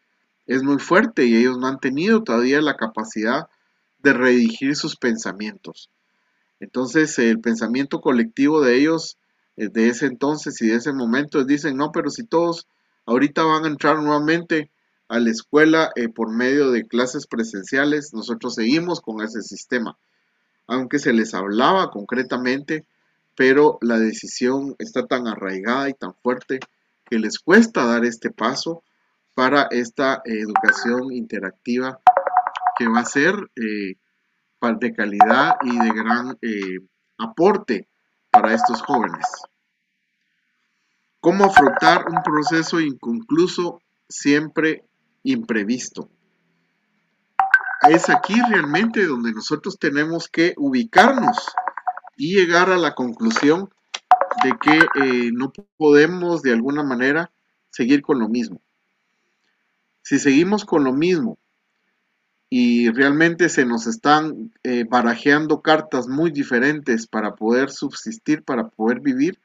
[0.47, 3.47] es muy fuerte y ellos no han tenido todavía la capacidad
[4.01, 5.91] de redirigir sus pensamientos.
[6.59, 9.17] Entonces el pensamiento colectivo de ellos
[9.55, 12.65] eh, de ese entonces y de ese momento dicen, no, pero si todos
[13.05, 14.71] ahorita van a entrar nuevamente
[15.09, 19.95] a la escuela eh, por medio de clases presenciales, nosotros seguimos con ese sistema,
[20.65, 22.87] aunque se les hablaba concretamente,
[23.35, 26.59] pero la decisión está tan arraigada y tan fuerte
[27.05, 28.83] que les cuesta dar este paso
[29.35, 31.99] para esta educación interactiva
[32.77, 33.97] que va a ser eh,
[34.79, 36.79] de calidad y de gran eh,
[37.17, 37.89] aporte
[38.31, 39.25] para estos jóvenes.
[41.19, 44.85] cómo afrontar un proceso inconcluso siempre
[45.23, 46.09] imprevisto.
[47.89, 51.53] Es aquí realmente donde nosotros tenemos que ubicarnos
[52.15, 53.69] y llegar a la conclusión
[54.43, 57.31] de que eh, no podemos de alguna manera
[57.69, 58.61] seguir con lo mismo.
[60.01, 61.37] Si seguimos con lo mismo
[62.49, 68.99] y realmente se nos están eh, barajeando cartas muy diferentes para poder subsistir, para poder
[68.99, 69.39] vivir,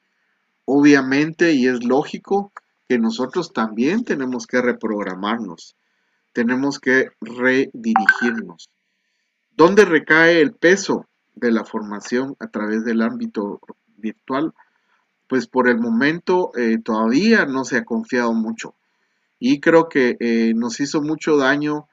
[0.64, 2.52] obviamente y es lógico
[2.88, 5.76] que nosotros también tenemos que reprogramarnos,
[6.32, 8.68] tenemos que redirigirnos.
[9.52, 11.06] ¿Dónde recae el peso
[11.40, 13.60] de la formación a través del ámbito
[13.96, 14.52] virtual?
[15.26, 18.74] Pues por el momento eh, todavía no se ha confiado mucho
[19.38, 21.86] y creo que eh, nos hizo mucho daño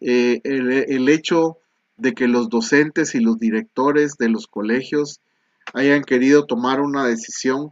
[0.00, 1.58] eh, el hecho
[1.96, 5.20] de que los docentes y los directores de los colegios
[5.74, 7.70] hayan querido tomar una decisión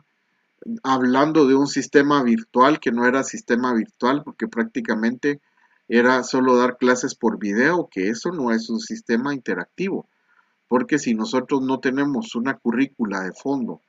[0.82, 5.40] hablando de un sistema virtual que no era sistema virtual porque prácticamente
[5.88, 10.06] era solo dar clases por video, que eso no es un sistema interactivo,
[10.70, 13.80] porque si nosotros no tenemos una currícula de fondo,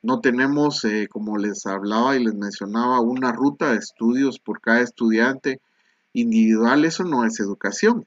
[0.00, 4.80] no tenemos, eh, como les hablaba y les mencionaba, una ruta de estudios por cada
[4.80, 5.60] estudiante
[6.12, 8.06] individual, eso no es educación.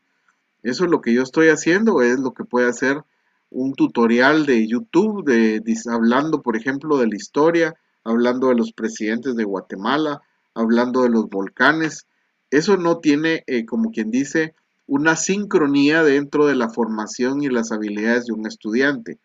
[0.61, 3.03] Eso es lo que yo estoy haciendo, es lo que puede hacer
[3.49, 9.35] un tutorial de YouTube, de, hablando, por ejemplo, de la historia, hablando de los presidentes
[9.35, 10.21] de Guatemala,
[10.53, 12.07] hablando de los volcanes.
[12.51, 14.55] Eso no tiene, eh, como quien dice,
[14.87, 19.17] una sincronía dentro de la formación y las habilidades de un estudiante.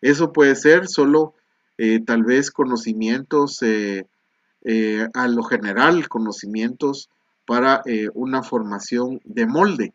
[0.00, 1.34] Eso puede ser solo
[1.76, 4.04] eh, tal vez conocimientos eh,
[5.14, 7.08] a lo general, conocimientos
[7.46, 9.94] para una formación de molde,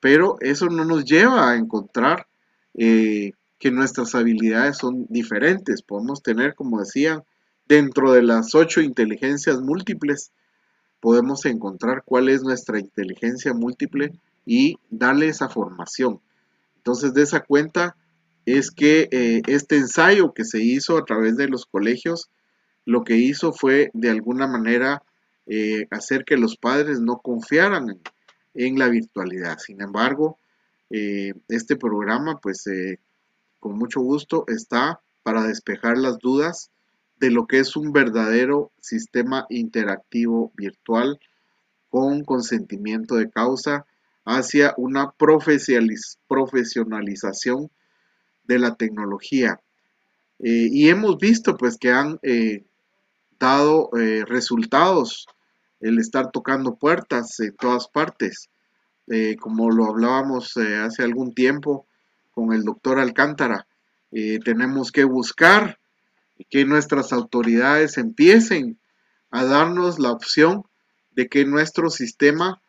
[0.00, 2.26] pero eso no nos lleva a encontrar
[2.72, 5.82] que nuestras habilidades son diferentes.
[5.82, 7.22] Podemos tener, como decía,
[7.68, 10.30] Dentro de las ocho inteligencias múltiples,
[11.00, 14.12] podemos encontrar cuál es nuestra inteligencia múltiple
[14.46, 16.20] y darle esa formación.
[16.76, 17.96] Entonces, de esa cuenta
[18.46, 22.30] es que eh, este ensayo que se hizo a través de los colegios,
[22.84, 25.02] lo que hizo fue de alguna manera
[25.46, 28.00] eh, hacer que los padres no confiaran
[28.54, 29.58] en, la virtualidad.
[29.58, 30.38] Sin embargo,
[30.90, 32.64] eh, este programa, pues
[33.58, 36.70] con mucho gusto, está para despejar las dudas
[37.18, 41.18] de lo que es un verdadero sistema interactivo virtual
[41.90, 43.86] con consentimiento de causa
[44.26, 47.70] hacia una profesionalización
[48.44, 49.58] de la tecnología.
[50.40, 52.66] Eh, y hemos visto pues que han eh,
[53.38, 55.26] dado eh, resultados
[55.80, 58.50] el estar tocando puertas en todas partes,
[59.38, 61.86] como lo hablábamos hace algún tiempo
[62.32, 63.68] con el doctor Alcántara.
[64.10, 65.78] tenemos que buscar
[66.50, 68.80] que nuestras autoridades empiecen
[69.30, 70.64] a darnos la opción
[71.12, 72.60] de que nuestro sistema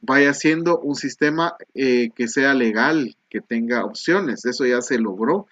[0.00, 4.44] vaya siendo un sistema eh, que sea legal, que tenga opciones.
[4.44, 5.46] Eso ya se logró.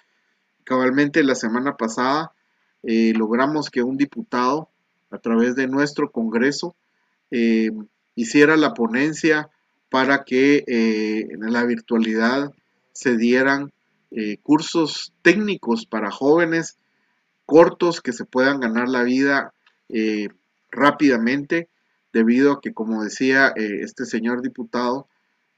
[0.65, 2.33] Cabalmente la semana pasada
[2.83, 4.69] eh, logramos que un diputado,
[5.11, 6.75] a través de nuestro Congreso,
[7.31, 7.71] eh,
[8.15, 9.49] hiciera la ponencia
[9.91, 12.53] para que en la virtualidad
[12.93, 13.73] se dieran
[14.43, 16.77] cursos técnicos para jóvenes
[17.47, 19.55] cortos que se puedan ganar la vida
[20.71, 21.69] rápidamente,
[22.13, 25.07] debido a que, como decía eh, este señor diputado,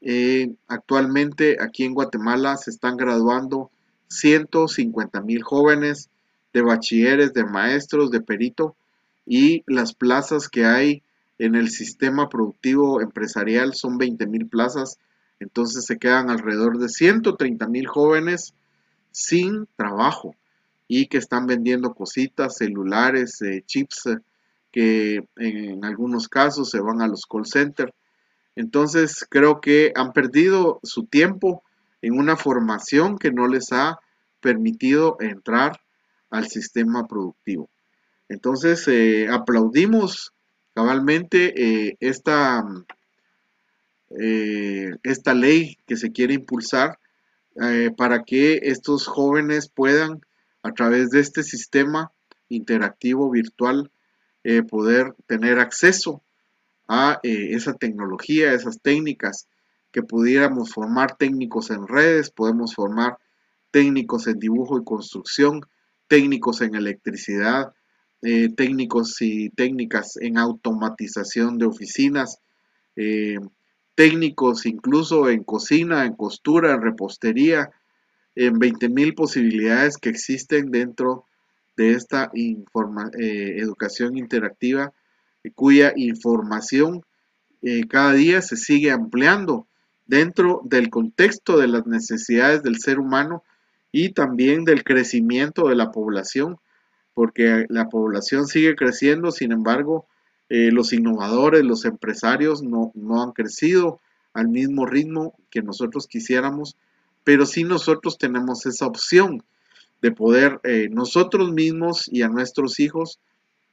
[0.01, 3.69] eh, actualmente aquí en Guatemala se están graduando
[4.07, 6.09] 150 mil jóvenes
[6.53, 8.75] de bachilleres, de maestros, de perito,
[9.25, 11.03] y las plazas que hay
[11.37, 14.99] en el sistema productivo empresarial son 20 mil plazas,
[15.39, 18.53] entonces se quedan alrededor de 130 mil jóvenes
[19.11, 20.35] sin trabajo
[20.87, 24.09] y que están vendiendo cositas, celulares, eh, chips,
[24.71, 27.91] que en algunos casos se van a los call centers.
[28.55, 31.63] Entonces creo que han perdido su tiempo
[32.01, 33.99] en una formación que no les ha
[34.39, 35.79] permitido entrar
[36.29, 37.69] al sistema productivo.
[38.29, 40.33] Entonces eh, aplaudimos
[40.73, 42.63] cabalmente esta,
[44.09, 46.97] esta ley que se quiere impulsar
[47.97, 50.21] para que estos jóvenes puedan
[50.63, 52.11] a través de este sistema
[52.49, 53.91] interactivo virtual
[54.43, 56.23] eh, poder tener acceso
[56.87, 59.47] a eh, esa tecnología, esas técnicas
[59.91, 63.17] que pudiéramos formar técnicos en redes, podemos formar
[63.69, 65.61] técnicos en dibujo y construcción,
[66.07, 67.73] técnicos en electricidad,
[68.23, 72.39] eh, técnicos y técnicas en automatización de oficinas,
[73.95, 77.71] técnicos incluso en cocina, en costura, en repostería,
[78.35, 81.25] en 20.000 posibilidades que existen dentro
[81.77, 84.93] de esta eh, educación interactiva
[85.55, 87.03] cuya información
[87.61, 89.67] eh, cada día se sigue ampliando
[90.05, 93.43] dentro del contexto de las necesidades del ser humano
[93.91, 96.57] y también del crecimiento de la población,
[97.13, 100.07] porque la población sigue creciendo, sin embargo,
[100.49, 103.99] eh, los innovadores, los empresarios no, no han crecido
[104.33, 106.77] al mismo ritmo que nosotros quisiéramos,
[107.23, 109.43] pero sí nosotros tenemos esa opción
[110.01, 113.19] de poder eh, nosotros mismos y a nuestros hijos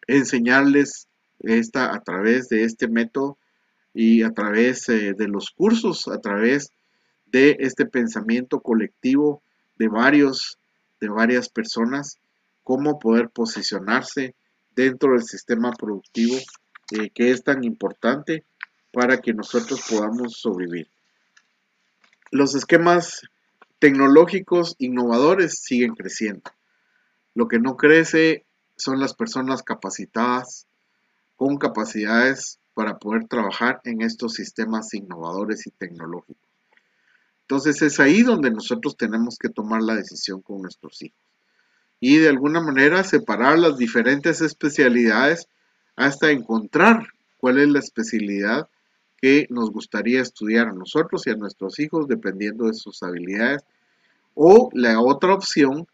[0.06, 1.08] enseñarles
[1.40, 3.38] esta a través de este método
[3.94, 6.70] y a través eh, de los cursos, a través
[7.26, 9.42] de este pensamiento colectivo
[9.76, 10.58] de varios,
[11.00, 12.18] de varias personas,
[12.64, 14.34] cómo poder posicionarse
[14.74, 16.36] dentro del sistema productivo
[16.92, 18.44] eh, que es tan importante
[18.92, 20.88] para que nosotros podamos sobrevivir.
[22.30, 23.22] Los esquemas
[23.78, 26.50] tecnológicos innovadores siguen creciendo.
[27.34, 28.44] Lo que no crece
[28.76, 30.66] son las personas capacitadas
[31.36, 36.48] con capacidades para poder trabajar en estos sistemas innovadores y tecnológicos.
[37.42, 41.28] Entonces es ahí donde nosotros tenemos que tomar la decisión con nuestros hijos
[42.00, 45.48] y de alguna manera separar las diferentes especialidades
[45.96, 47.08] hasta encontrar
[47.38, 48.68] cuál es la especialidad
[49.20, 53.62] que nos gustaría estudiar a nosotros y a nuestros hijos dependiendo de sus habilidades.
[54.34, 55.86] O la otra opción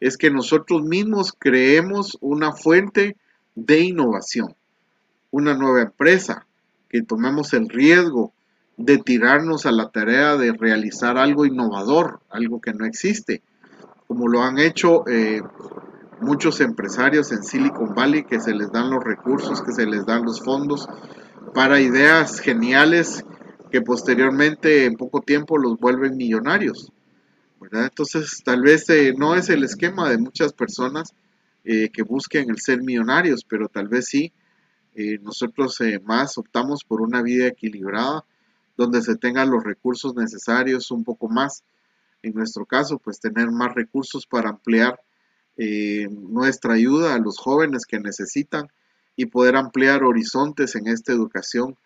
[0.00, 3.16] es que nosotros mismos creemos una fuente
[3.54, 4.54] de innovación,
[5.30, 6.46] una nueva empresa,
[6.88, 8.32] que tomemos el riesgo
[8.76, 13.42] de tirarnos a la tarea de realizar algo innovador, algo que no existe,
[14.08, 15.40] como lo han hecho eh,
[16.20, 20.24] muchos empresarios en Silicon Valley, que se les dan los recursos, que se les dan
[20.24, 20.88] los fondos
[21.54, 23.24] para ideas geniales
[23.70, 26.92] que posteriormente en poco tiempo los vuelven millonarios.
[27.70, 31.14] Entonces, tal vez eh, no es el esquema de muchas personas
[31.64, 34.32] eh, que busquen el ser millonarios, pero tal vez sí,
[34.94, 38.24] eh, nosotros más optamos por una vida equilibrada,
[38.76, 41.62] donde se tengan los recursos necesarios un poco más.
[42.22, 45.00] En nuestro caso, pues tener más recursos para ampliar
[45.56, 48.68] nuestra ayuda a los jóvenes que necesitan
[49.16, 51.76] y poder ampliar horizontes en esta educación,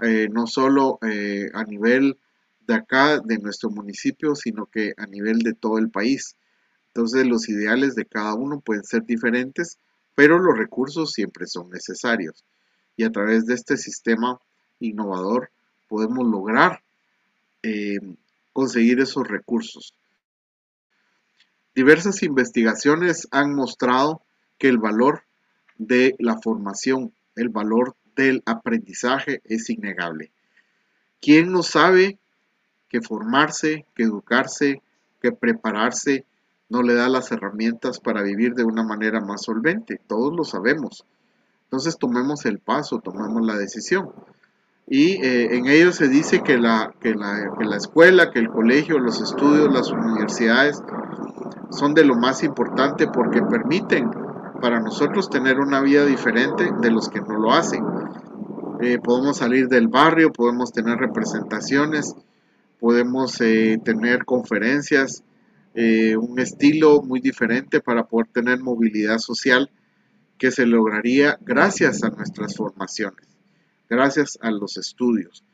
[0.00, 2.18] eh, no solo eh, a nivel
[2.66, 6.36] de acá, de nuestro municipio, sino que a nivel de todo el país.
[6.88, 9.78] Entonces los ideales de cada uno pueden ser diferentes,
[10.14, 12.44] pero los recursos siempre son necesarios.
[12.96, 14.38] Y a través de este sistema
[14.78, 15.50] innovador
[15.88, 16.82] podemos lograr
[17.62, 17.98] eh,
[18.52, 19.94] conseguir esos recursos.
[21.74, 24.22] Diversas investigaciones han mostrado
[24.58, 25.24] que el valor
[25.86, 30.30] de la formación, el valor del aprendizaje es innegable.
[31.20, 32.18] ¿Quién no sabe
[32.88, 34.82] que formarse, que educarse,
[35.20, 36.24] que prepararse
[36.68, 40.00] no le da las herramientas para vivir de una manera más solvente?
[40.06, 41.04] Todos lo sabemos.
[41.64, 44.10] Entonces tomemos el paso, tomemos la decisión.
[44.86, 48.50] Y eh, en ello se dice que la, que, la, que la escuela, que el
[48.50, 50.82] colegio, los estudios, las universidades
[51.70, 54.10] son de lo más importante porque permiten
[54.60, 57.84] para nosotros tener una vida diferente de los que no lo hacen.
[58.80, 62.14] Eh, podemos salir del barrio, podemos tener representaciones,
[62.80, 65.22] podemos eh, tener conferencias,
[65.74, 69.70] eh, un estilo muy diferente para poder tener movilidad social
[70.38, 73.26] que se lograría gracias a nuestras formaciones,
[73.88, 75.44] gracias a los estudios.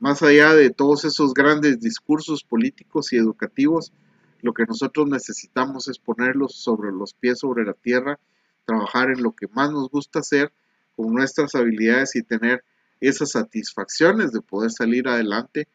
[0.00, 3.92] Más allá de todos esos grandes discursos políticos y educativos,
[4.40, 8.18] lo que nosotros necesitamos es ponerlos sobre los pies sobre la tierra
[8.64, 10.52] trabajar en lo que más nos gusta hacer
[10.96, 12.64] con nuestras habilidades y tener
[13.00, 15.68] esas satisfacciones de poder salir adelante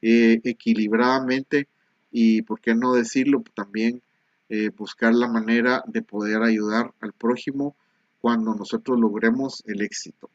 [0.00, 1.68] eh, equilibradamente
[2.10, 4.02] y, por qué no decirlo, también
[4.48, 7.76] eh, buscar la manera de poder ayudar al prójimo
[8.20, 10.28] cuando nosotros logremos el éxito.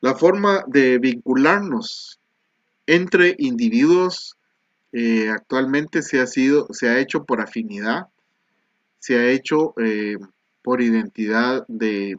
[0.00, 2.18] La forma de vincularnos
[2.86, 4.36] entre individuos
[4.92, 8.08] eh, actualmente se ha, sido, se ha hecho por afinidad,
[9.02, 10.16] se ha hecho eh,
[10.62, 12.16] por identidad de,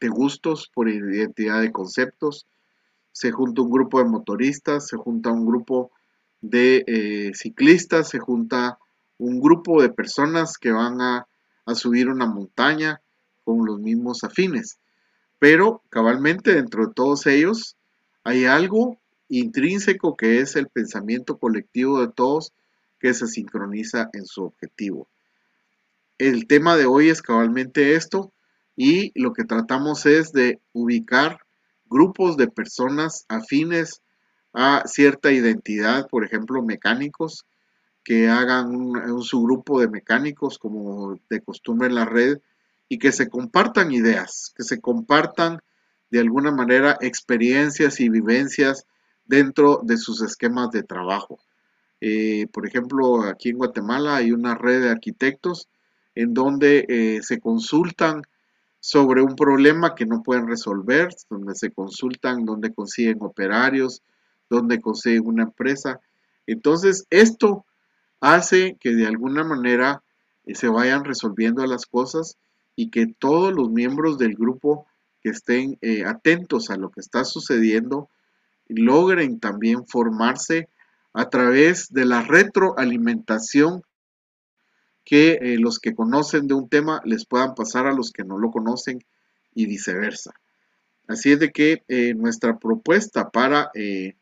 [0.00, 2.46] gustos, por identidad de conceptos.
[3.10, 5.90] Se junta un grupo de motoristas, se junta un grupo
[6.40, 8.78] de eh, ciclistas, se junta
[9.18, 11.26] un grupo de personas que van a,
[11.66, 13.00] a subir una montaña
[13.42, 14.78] con los mismos afines.
[15.40, 17.74] Pero cabalmente dentro de todos ellos
[18.22, 22.52] hay algo intrínseco que es el pensamiento colectivo de todos
[23.00, 25.08] que se sincroniza en su objetivo
[26.20, 28.30] el tema de hoy es cabalmente esto
[28.76, 31.38] y lo que tratamos es de ubicar
[31.88, 34.02] grupos de personas afines
[34.52, 37.46] a cierta identidad, por ejemplo, mecánicos,
[38.04, 42.38] que hagan un, subgrupo de mecánicos como de costumbre en la red
[42.86, 45.60] y que se compartan ideas, que se compartan
[46.10, 48.84] de alguna manera experiencias y vivencias
[49.24, 51.38] dentro de sus esquemas de trabajo.
[52.02, 55.68] Eh, por ejemplo, aquí en Guatemala hay una red de arquitectos
[56.14, 58.22] en donde eh, se consultan
[58.80, 64.02] sobre un problema que no pueden resolver, donde se consultan, donde consiguen operarios,
[64.48, 66.00] donde consiguen una empresa.
[66.46, 67.64] Entonces, esto
[68.20, 70.02] hace que de alguna manera
[70.46, 72.36] eh, se vayan resolviendo las cosas
[72.74, 74.86] y que todos los miembros del grupo
[75.22, 78.08] que estén atentos a lo que está sucediendo
[78.68, 80.68] logren también formarse
[81.12, 83.82] a través de la retroalimentación
[85.04, 88.38] que eh, los que conocen de un tema les puedan pasar a los que no
[88.38, 89.04] lo conocen
[89.54, 90.32] y viceversa.
[91.08, 94.14] Así es de que eh, nuestra propuesta para eh,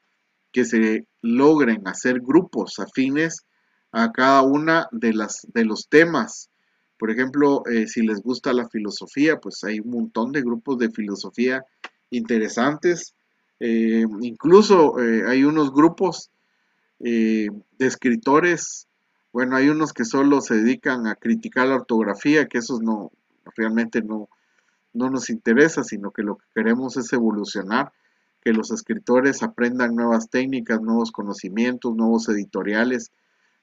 [0.53, 3.45] que se logren hacer grupos afines
[3.93, 6.51] a cada una de, las, de los temas.
[6.99, 11.65] Por ejemplo, si les gusta la filosofía, pues hay un montón de grupos de filosofía
[12.11, 13.15] interesantes.
[13.61, 16.31] incluso hay unos grupos
[16.99, 18.88] de escritores
[19.33, 23.13] bueno, hay unos que solo se dedican a criticar la ortografía, que esos no,
[23.57, 24.29] realmente no,
[24.93, 27.93] no nos interesa, sino que lo que queremos es evolucionar,
[28.43, 33.13] que los escritores aprendan nuevas técnicas, nuevos conocimientos, nuevos editoriales,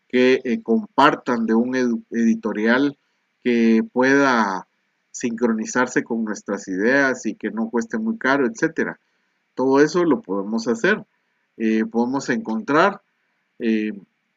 [0.07, 2.97] que eh, compartan de un editorial
[3.43, 4.67] que pueda
[5.11, 8.99] sincronizarse con nuestras ideas y que no cueste muy caro, etcétera.
[9.53, 11.05] Todo eso lo podemos hacer.
[11.57, 13.01] Eh, podemos encontrar
[13.59, 13.93] eh,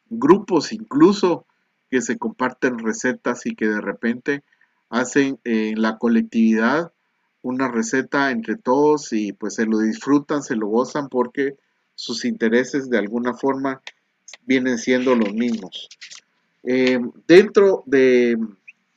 [0.09, 1.45] grupos incluso
[1.89, 4.43] que se comparten recetas y que de repente
[4.89, 6.91] hacen en la colectividad
[7.41, 11.55] una receta entre todos y pues se lo disfrutan, se lo gozan porque
[11.95, 13.81] sus intereses de alguna forma
[14.45, 15.89] vienen siendo los mismos.
[16.63, 18.37] Eh, dentro de,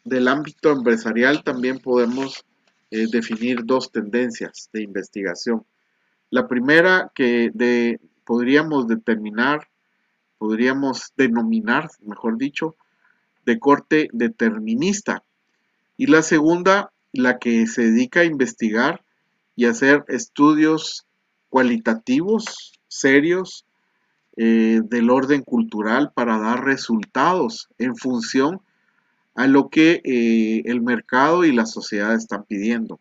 [0.04, 2.44] del ámbito empresarial también podemos
[2.90, 5.64] eh, definir dos tendencias de investigación.
[6.30, 9.68] La primera que de, podríamos determinar
[10.42, 12.74] podríamos denominar, mejor dicho,
[13.46, 15.22] de corte determinista.
[15.96, 19.04] Y la segunda, la que se dedica a investigar
[19.54, 21.06] y hacer estudios
[21.48, 23.66] cualitativos, serios,
[24.36, 28.62] eh, del orden cultural para dar resultados en función
[29.36, 32.98] a lo que eh, el mercado y la sociedad están pidiendo.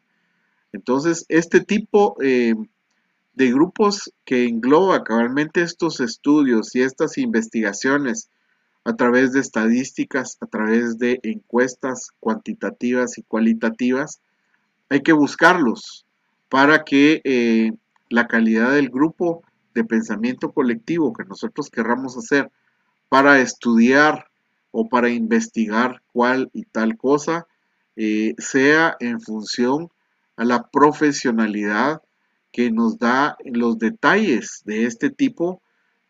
[0.74, 2.54] Entonces, este tipo eh,
[3.34, 8.30] de grupos que engloba cabalmente estos estudios y estas investigaciones
[8.84, 14.22] a través de estadísticas, a través de encuestas cuantitativas y cualitativas,
[14.90, 16.06] hay que buscarlos
[16.50, 17.72] para que eh,
[18.10, 22.52] la calidad del grupo de pensamiento colectivo que nosotros querramos hacer
[23.08, 24.28] para estudiar
[24.72, 27.48] o para investigar cuál y tal cosa
[27.96, 29.90] eh, sea en función
[30.36, 32.02] a la profesionalidad
[32.52, 35.62] que nos da los detalles de este tipo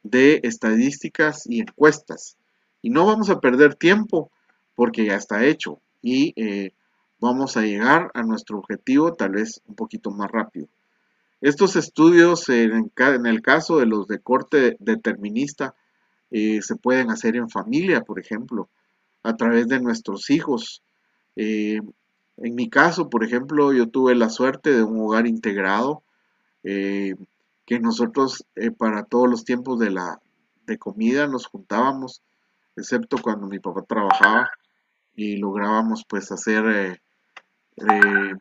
[0.04, 2.38] de estadísticas y encuestas.
[2.82, 4.32] Y no vamos a perder tiempo
[4.76, 6.72] porque ya está hecho y eh,
[7.20, 10.68] vamos a llegar a nuestro objetivo tal vez un poquito más rápido.
[11.42, 12.92] Estos estudios, en,
[13.26, 15.76] el caso de los de corte determinista,
[16.30, 18.70] eh, se pueden hacer en familia, por ejemplo,
[19.24, 20.84] a través de nuestros hijos.
[21.36, 21.82] Eh,
[22.38, 26.04] en mi caso, por ejemplo, yo tuve la suerte de un hogar integrado
[26.64, 27.16] eh,
[27.66, 30.20] que nosotros eh, para todos los tiempos de la
[30.66, 32.22] de comida nos juntábamos,
[32.76, 34.52] excepto cuando mi papá trabajaba
[35.16, 37.00] y lográbamos pues hacer
[37.78, 38.34] eh,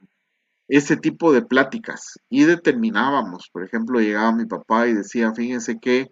[0.69, 2.21] ese tipo de pláticas.
[2.29, 6.11] Y determinábamos, por ejemplo, llegaba mi papá y decía, fíjense que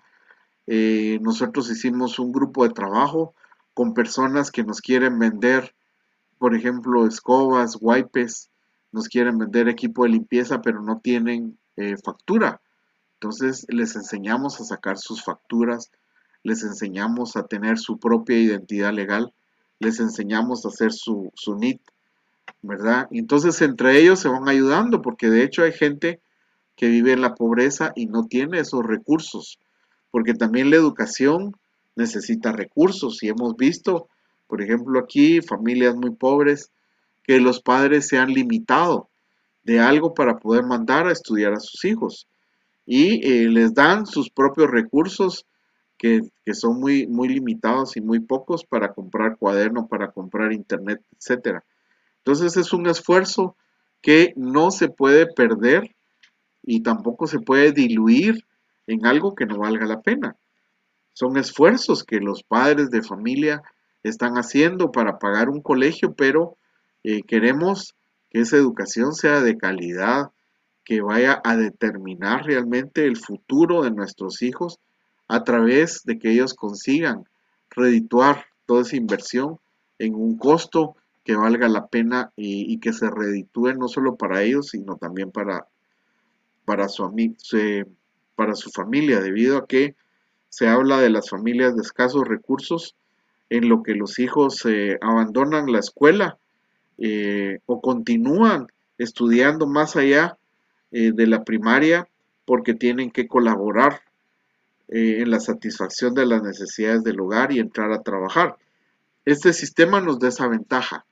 [1.21, 3.35] nosotros hicimos un grupo de trabajo
[3.73, 5.75] con personas que nos quieren vender,
[6.39, 8.51] por ejemplo, escobas, wipes,
[8.93, 12.61] nos quieren vender equipo de limpieza, pero no tienen eh, factura.
[13.15, 15.91] Entonces les enseñamos a sacar sus facturas,
[16.43, 19.33] les enseñamos a tener su propia identidad legal,
[19.79, 21.81] les enseñamos a hacer su, su NIT,
[22.63, 23.07] ¿verdad?
[23.13, 26.21] entonces entre ellos se van ayudando, porque de hecho hay gente
[26.77, 29.59] que vive en la pobreza y no tiene esos recursos,
[30.11, 31.57] porque también la educación
[31.97, 34.09] necesita recursos y hemos visto,
[34.47, 36.71] por ejemplo, aquí familias muy pobres
[37.23, 39.11] que los padres se han limitado
[39.69, 42.27] de algo para poder mandar a estudiar a sus hijos.
[42.87, 45.45] Y eh, les dan sus propios recursos
[45.99, 46.23] que,
[46.55, 51.59] son muy, muy limitados y muy pocos para comprar cuaderno, para comprar internet, etc.
[52.17, 53.57] Entonces es un esfuerzo
[54.01, 55.95] que no se puede perder
[56.63, 58.47] y tampoco se puede diluir
[58.87, 60.35] en algo que no valga la pena.
[61.13, 63.63] son esfuerzos que los padres de familia
[64.03, 66.57] están haciendo para pagar un colegio, pero
[67.03, 67.98] eh, queremos
[68.31, 70.31] que esa educación sea de calidad,
[70.85, 74.79] que vaya a determinar realmente el futuro de nuestros hijos
[75.29, 77.25] a través de que ellos consigan
[77.71, 79.59] redituar toda esa inversión
[79.99, 84.69] en un costo que valga la pena y, que se reditúe no solo para ellos,
[84.69, 85.67] sino también para,
[86.65, 87.13] para, su,
[88.35, 89.95] para su familia, debido a que
[90.49, 92.95] se habla de las familias de escasos recursos
[93.51, 96.39] en lo que los hijos eh, abandonan la escuela
[96.99, 98.67] eh, o continúan
[98.99, 100.37] estudiando más allá
[100.91, 102.09] eh, de la primaria
[102.45, 104.01] porque tienen que colaborar
[104.91, 108.57] en la satisfacción de las necesidades del hogar y entrar a trabajar.
[109.27, 111.05] Este sistema nos desaventaja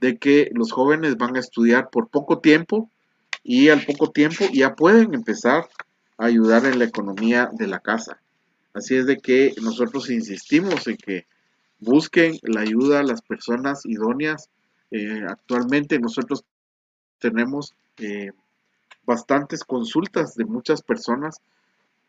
[0.00, 2.90] de que los jóvenes van a estudiar por poco tiempo
[3.44, 5.68] y al poco tiempo ya pueden empezar
[6.18, 8.18] a ayudar en la economía de la casa.
[8.72, 11.26] Así es de que nosotros insistimos en que
[11.78, 14.48] busquen la ayuda a las personas idóneas.
[14.96, 16.44] Eh, actualmente nosotros
[17.18, 18.30] tenemos eh,
[19.04, 21.40] bastantes consultas de muchas personas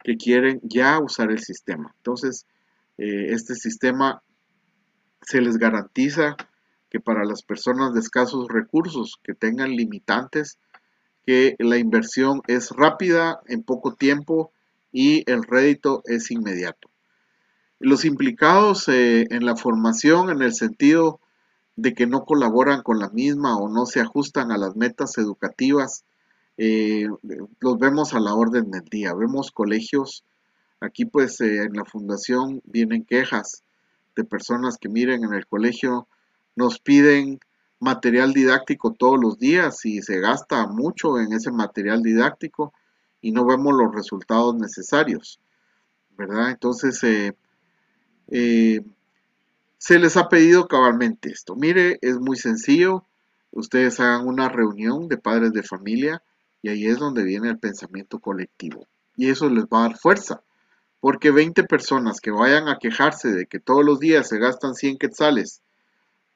[0.03, 1.91] que quieren ya usar el sistema.
[1.97, 2.45] Entonces,
[2.99, 4.21] eh, este sistema
[5.23, 6.37] se les garantiza
[6.91, 10.59] que para las personas de escasos recursos que tengan limitantes,
[11.25, 14.51] que la inversión es rápida, en poco tiempo
[14.91, 16.87] y el rédito es inmediato.
[17.79, 21.19] Los implicados en la formación en el sentido
[21.75, 26.05] de que no colaboran con la misma o no se ajustan a las metas educativas,
[26.57, 27.07] eh,
[27.59, 29.13] los vemos a la orden del día.
[29.13, 30.23] Vemos colegios,
[30.79, 33.63] aquí pues eh, en la fundación vienen quejas
[34.15, 36.07] de personas que miren en el colegio
[36.55, 37.39] nos piden
[37.79, 42.73] material didáctico todos los días y se gasta mucho en ese material didáctico
[43.21, 45.39] y no vemos los resultados necesarios,
[46.17, 46.51] ¿verdad?
[46.51, 47.35] Entonces, eh,
[48.29, 48.81] eh,
[49.77, 51.55] se les ha pedido cabalmente esto.
[51.55, 53.03] Mire, es muy sencillo.
[53.51, 56.21] Ustedes hagan una reunión de padres de familia
[56.61, 58.87] y ahí es donde viene el pensamiento colectivo.
[59.15, 60.41] Y eso les va a dar fuerza.
[60.99, 64.97] Porque 20 personas que vayan a quejarse de que todos los días se gastan 100
[64.97, 65.61] quetzales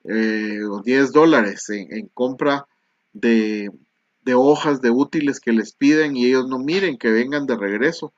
[0.04, 2.68] eh, o 10 dólares en, compra
[3.14, 3.72] de,
[4.36, 8.14] hojas de útiles que les piden y ellos no miren que vengan de regreso.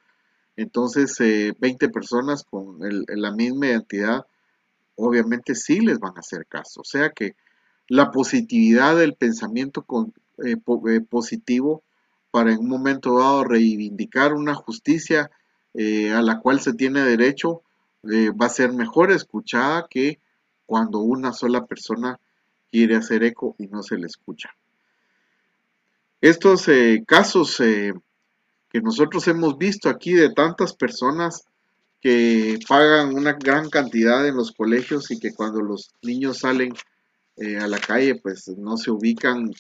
[0.58, 4.26] Entonces, 20 eh, personas con la misma identidad,
[4.96, 6.82] obviamente sí les van a hacer caso.
[6.82, 7.36] O sea que
[7.88, 9.86] la positividad del pensamiento
[10.44, 10.58] eh,
[11.10, 11.84] positivo
[12.32, 15.30] para en un momento dado reivindicar una justicia
[15.74, 17.62] a la cual se tiene derecho
[18.04, 20.20] va a ser mejor escuchada que
[20.66, 22.20] cuando una sola persona
[22.72, 24.56] quiere hacer eco y no se le escucha.
[26.22, 27.94] Estos eh, casos eh,
[28.70, 31.44] que nosotros hemos visto aquí de tantas personas
[32.02, 36.74] que pagan una gran cantidad en los colegios y que cuando los niños salen
[37.38, 39.52] eh, a la calle pues no se ubican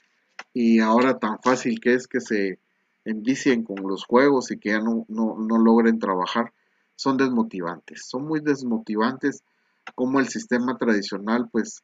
[0.53, 2.59] y ahora tan fácil que es que se
[3.05, 6.51] envicien con los juegos y que ya no, no logren trabajar,
[6.95, 9.43] son desmotivantes, son muy desmotivantes
[9.95, 11.83] como el sistema tradicional pues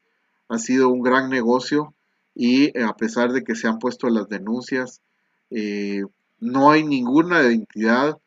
[0.49, 1.93] ha sido un gran negocio
[2.33, 5.01] y eh, a pesar de que se han puesto las denuncias,
[5.49, 6.03] eh,
[6.39, 8.17] no hay ninguna entidad,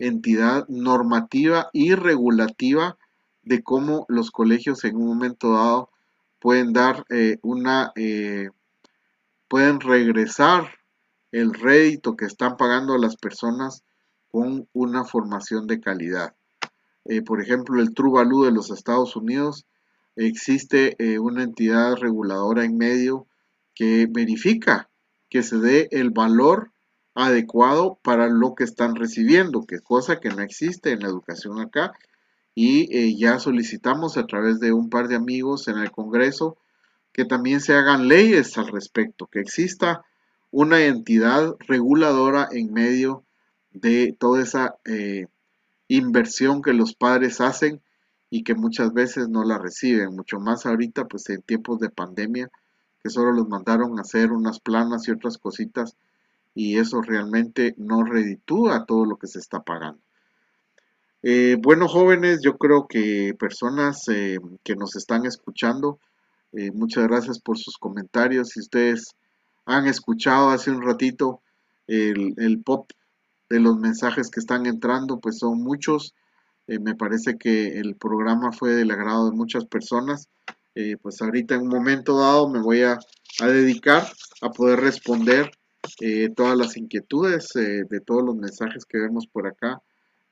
[0.00, 2.96] entidad normativa y regulativa
[3.42, 5.90] de cómo los colegios en un momento dado
[6.40, 7.92] pueden dar eh, una,
[9.48, 10.70] pueden regresar
[11.32, 13.84] el rédito que están pagando las personas
[14.30, 16.34] con una formación de calidad.
[17.04, 19.66] Eh, por ejemplo, el True Value de los Estados Unidos,
[20.16, 23.26] existe eh, una entidad reguladora en medio
[23.74, 24.90] que verifica
[25.28, 26.72] que se dé el valor
[27.14, 31.92] adecuado para lo que están recibiendo, que cosa que no existe en la educación acá.
[32.54, 36.56] Y eh, ya solicitamos a través de un par de amigos en el Congreso
[37.12, 40.04] que también se hagan leyes al respecto, que exista
[40.50, 43.24] una entidad reguladora en medio
[43.72, 44.76] de toda esa
[45.90, 47.80] inversión que los padres hacen
[48.30, 52.48] y que muchas veces no la reciben, mucho más ahorita pues en tiempos de pandemia
[53.02, 55.96] que solo los mandaron a hacer unas planas y otras cositas
[56.60, 60.02] y eso realmente no reditúa todo lo que se está pagando.
[61.22, 65.98] Eh, bueno jóvenes, yo creo que personas eh, que nos están escuchando,
[66.52, 68.50] eh, muchas gracias por sus comentarios.
[68.50, 69.16] Si ustedes
[69.64, 71.40] han escuchado hace un ratito
[71.86, 72.90] el, pop
[73.48, 76.14] de los mensajes que están entrando, pues son muchos.
[76.66, 80.28] Me parece que el programa fue del agrado de muchas personas.
[81.02, 82.98] Pues ahorita en un momento dado me voy a,
[83.40, 84.06] dedicar
[84.42, 85.50] a poder responder
[86.00, 89.80] eh, todas las inquietudes de todos los mensajes que vemos por acá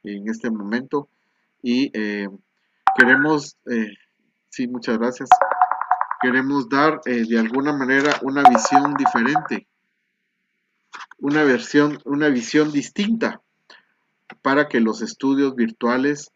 [0.03, 1.09] en este momento.
[1.61, 2.29] y eh,
[2.97, 3.93] queremos, eh,
[4.49, 5.29] sí, muchas gracias,
[6.23, 9.67] queremos dar eh, de alguna manera una visión diferente,
[11.19, 13.43] una versión, una visión distinta
[14.41, 16.31] para que los estudios virtuales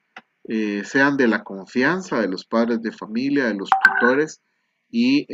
[0.85, 4.41] sean de la confianza de los padres de familia, de los tutores
[4.91, 5.25] y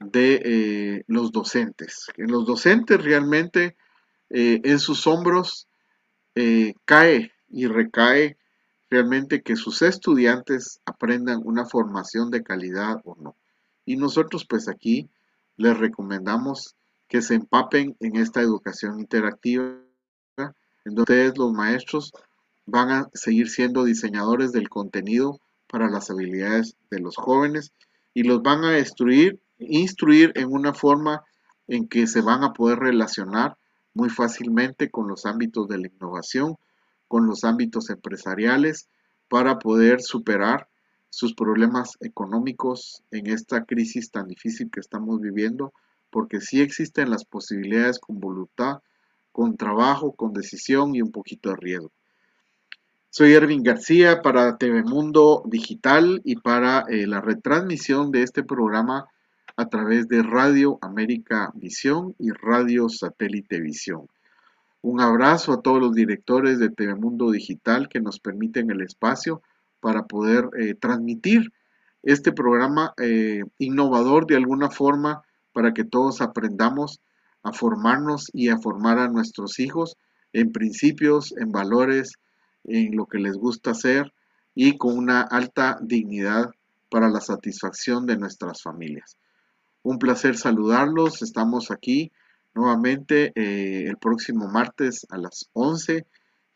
[0.00, 2.06] de los docentes.
[2.16, 3.76] En los docentes realmente
[4.28, 5.68] en sus hombros
[6.84, 8.36] cae y recae
[8.90, 13.36] realmente que sus estudiantes aprendan una formación de calidad o no.
[13.84, 15.08] Y nosotros pues aquí
[15.56, 16.76] les recomendamos
[17.08, 19.76] que se empapen en esta educación interactiva,
[20.36, 22.12] en donde ustedes los maestros
[22.66, 27.72] van a seguir siendo diseñadores del contenido para las habilidades de los jóvenes
[28.12, 31.24] y los van a instruir, instruir en una forma
[31.68, 33.56] en que se van a poder relacionar
[33.94, 36.56] muy fácilmente con los ámbitos de la innovación,
[37.08, 38.88] con los ámbitos empresariales
[39.28, 40.68] para poder superar
[41.08, 45.72] sus problemas económicos en esta crisis tan difícil que estamos viviendo,
[46.10, 48.82] porque sí existen las posibilidades con voluntad,
[49.32, 51.92] con trabajo, con decisión y un poquito de riesgo.
[53.10, 59.06] Soy Ervin García para TV Mundo Digital y para eh, la retransmisión de este programa
[59.56, 64.06] a través de Radio América Visión y Radio Satélite Visión.
[64.82, 69.42] Un abrazo a todos los directores de Telemundo Digital que nos permiten el espacio
[69.80, 71.52] para poder eh, transmitir
[72.02, 77.00] este programa eh, innovador de alguna forma para que todos aprendamos
[77.42, 79.96] a formarnos y a formar a nuestros hijos
[80.32, 82.12] en principios, en valores,
[82.64, 84.12] en lo que les gusta hacer
[84.54, 86.50] y con una alta dignidad
[86.90, 89.16] para la satisfacción de nuestras familias.
[89.88, 92.10] Un placer saludarlos, estamos aquí
[92.54, 96.04] nuevamente eh, el próximo martes a las 11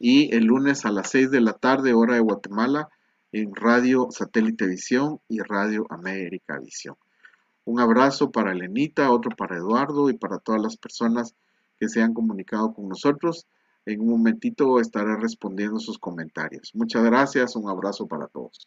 [0.01, 2.89] y el lunes a las 6 de la tarde, hora de Guatemala,
[3.31, 6.97] en Radio Satélite Visión y Radio América Visión.
[7.64, 11.37] Un abrazo para Elenita, otro para Eduardo y para todas las personas
[11.78, 13.47] que se han comunicado con nosotros.
[13.87, 16.72] En un momentito estaré respondiendo sus comentarios.
[16.74, 18.66] Muchas gracias, un abrazo para todos.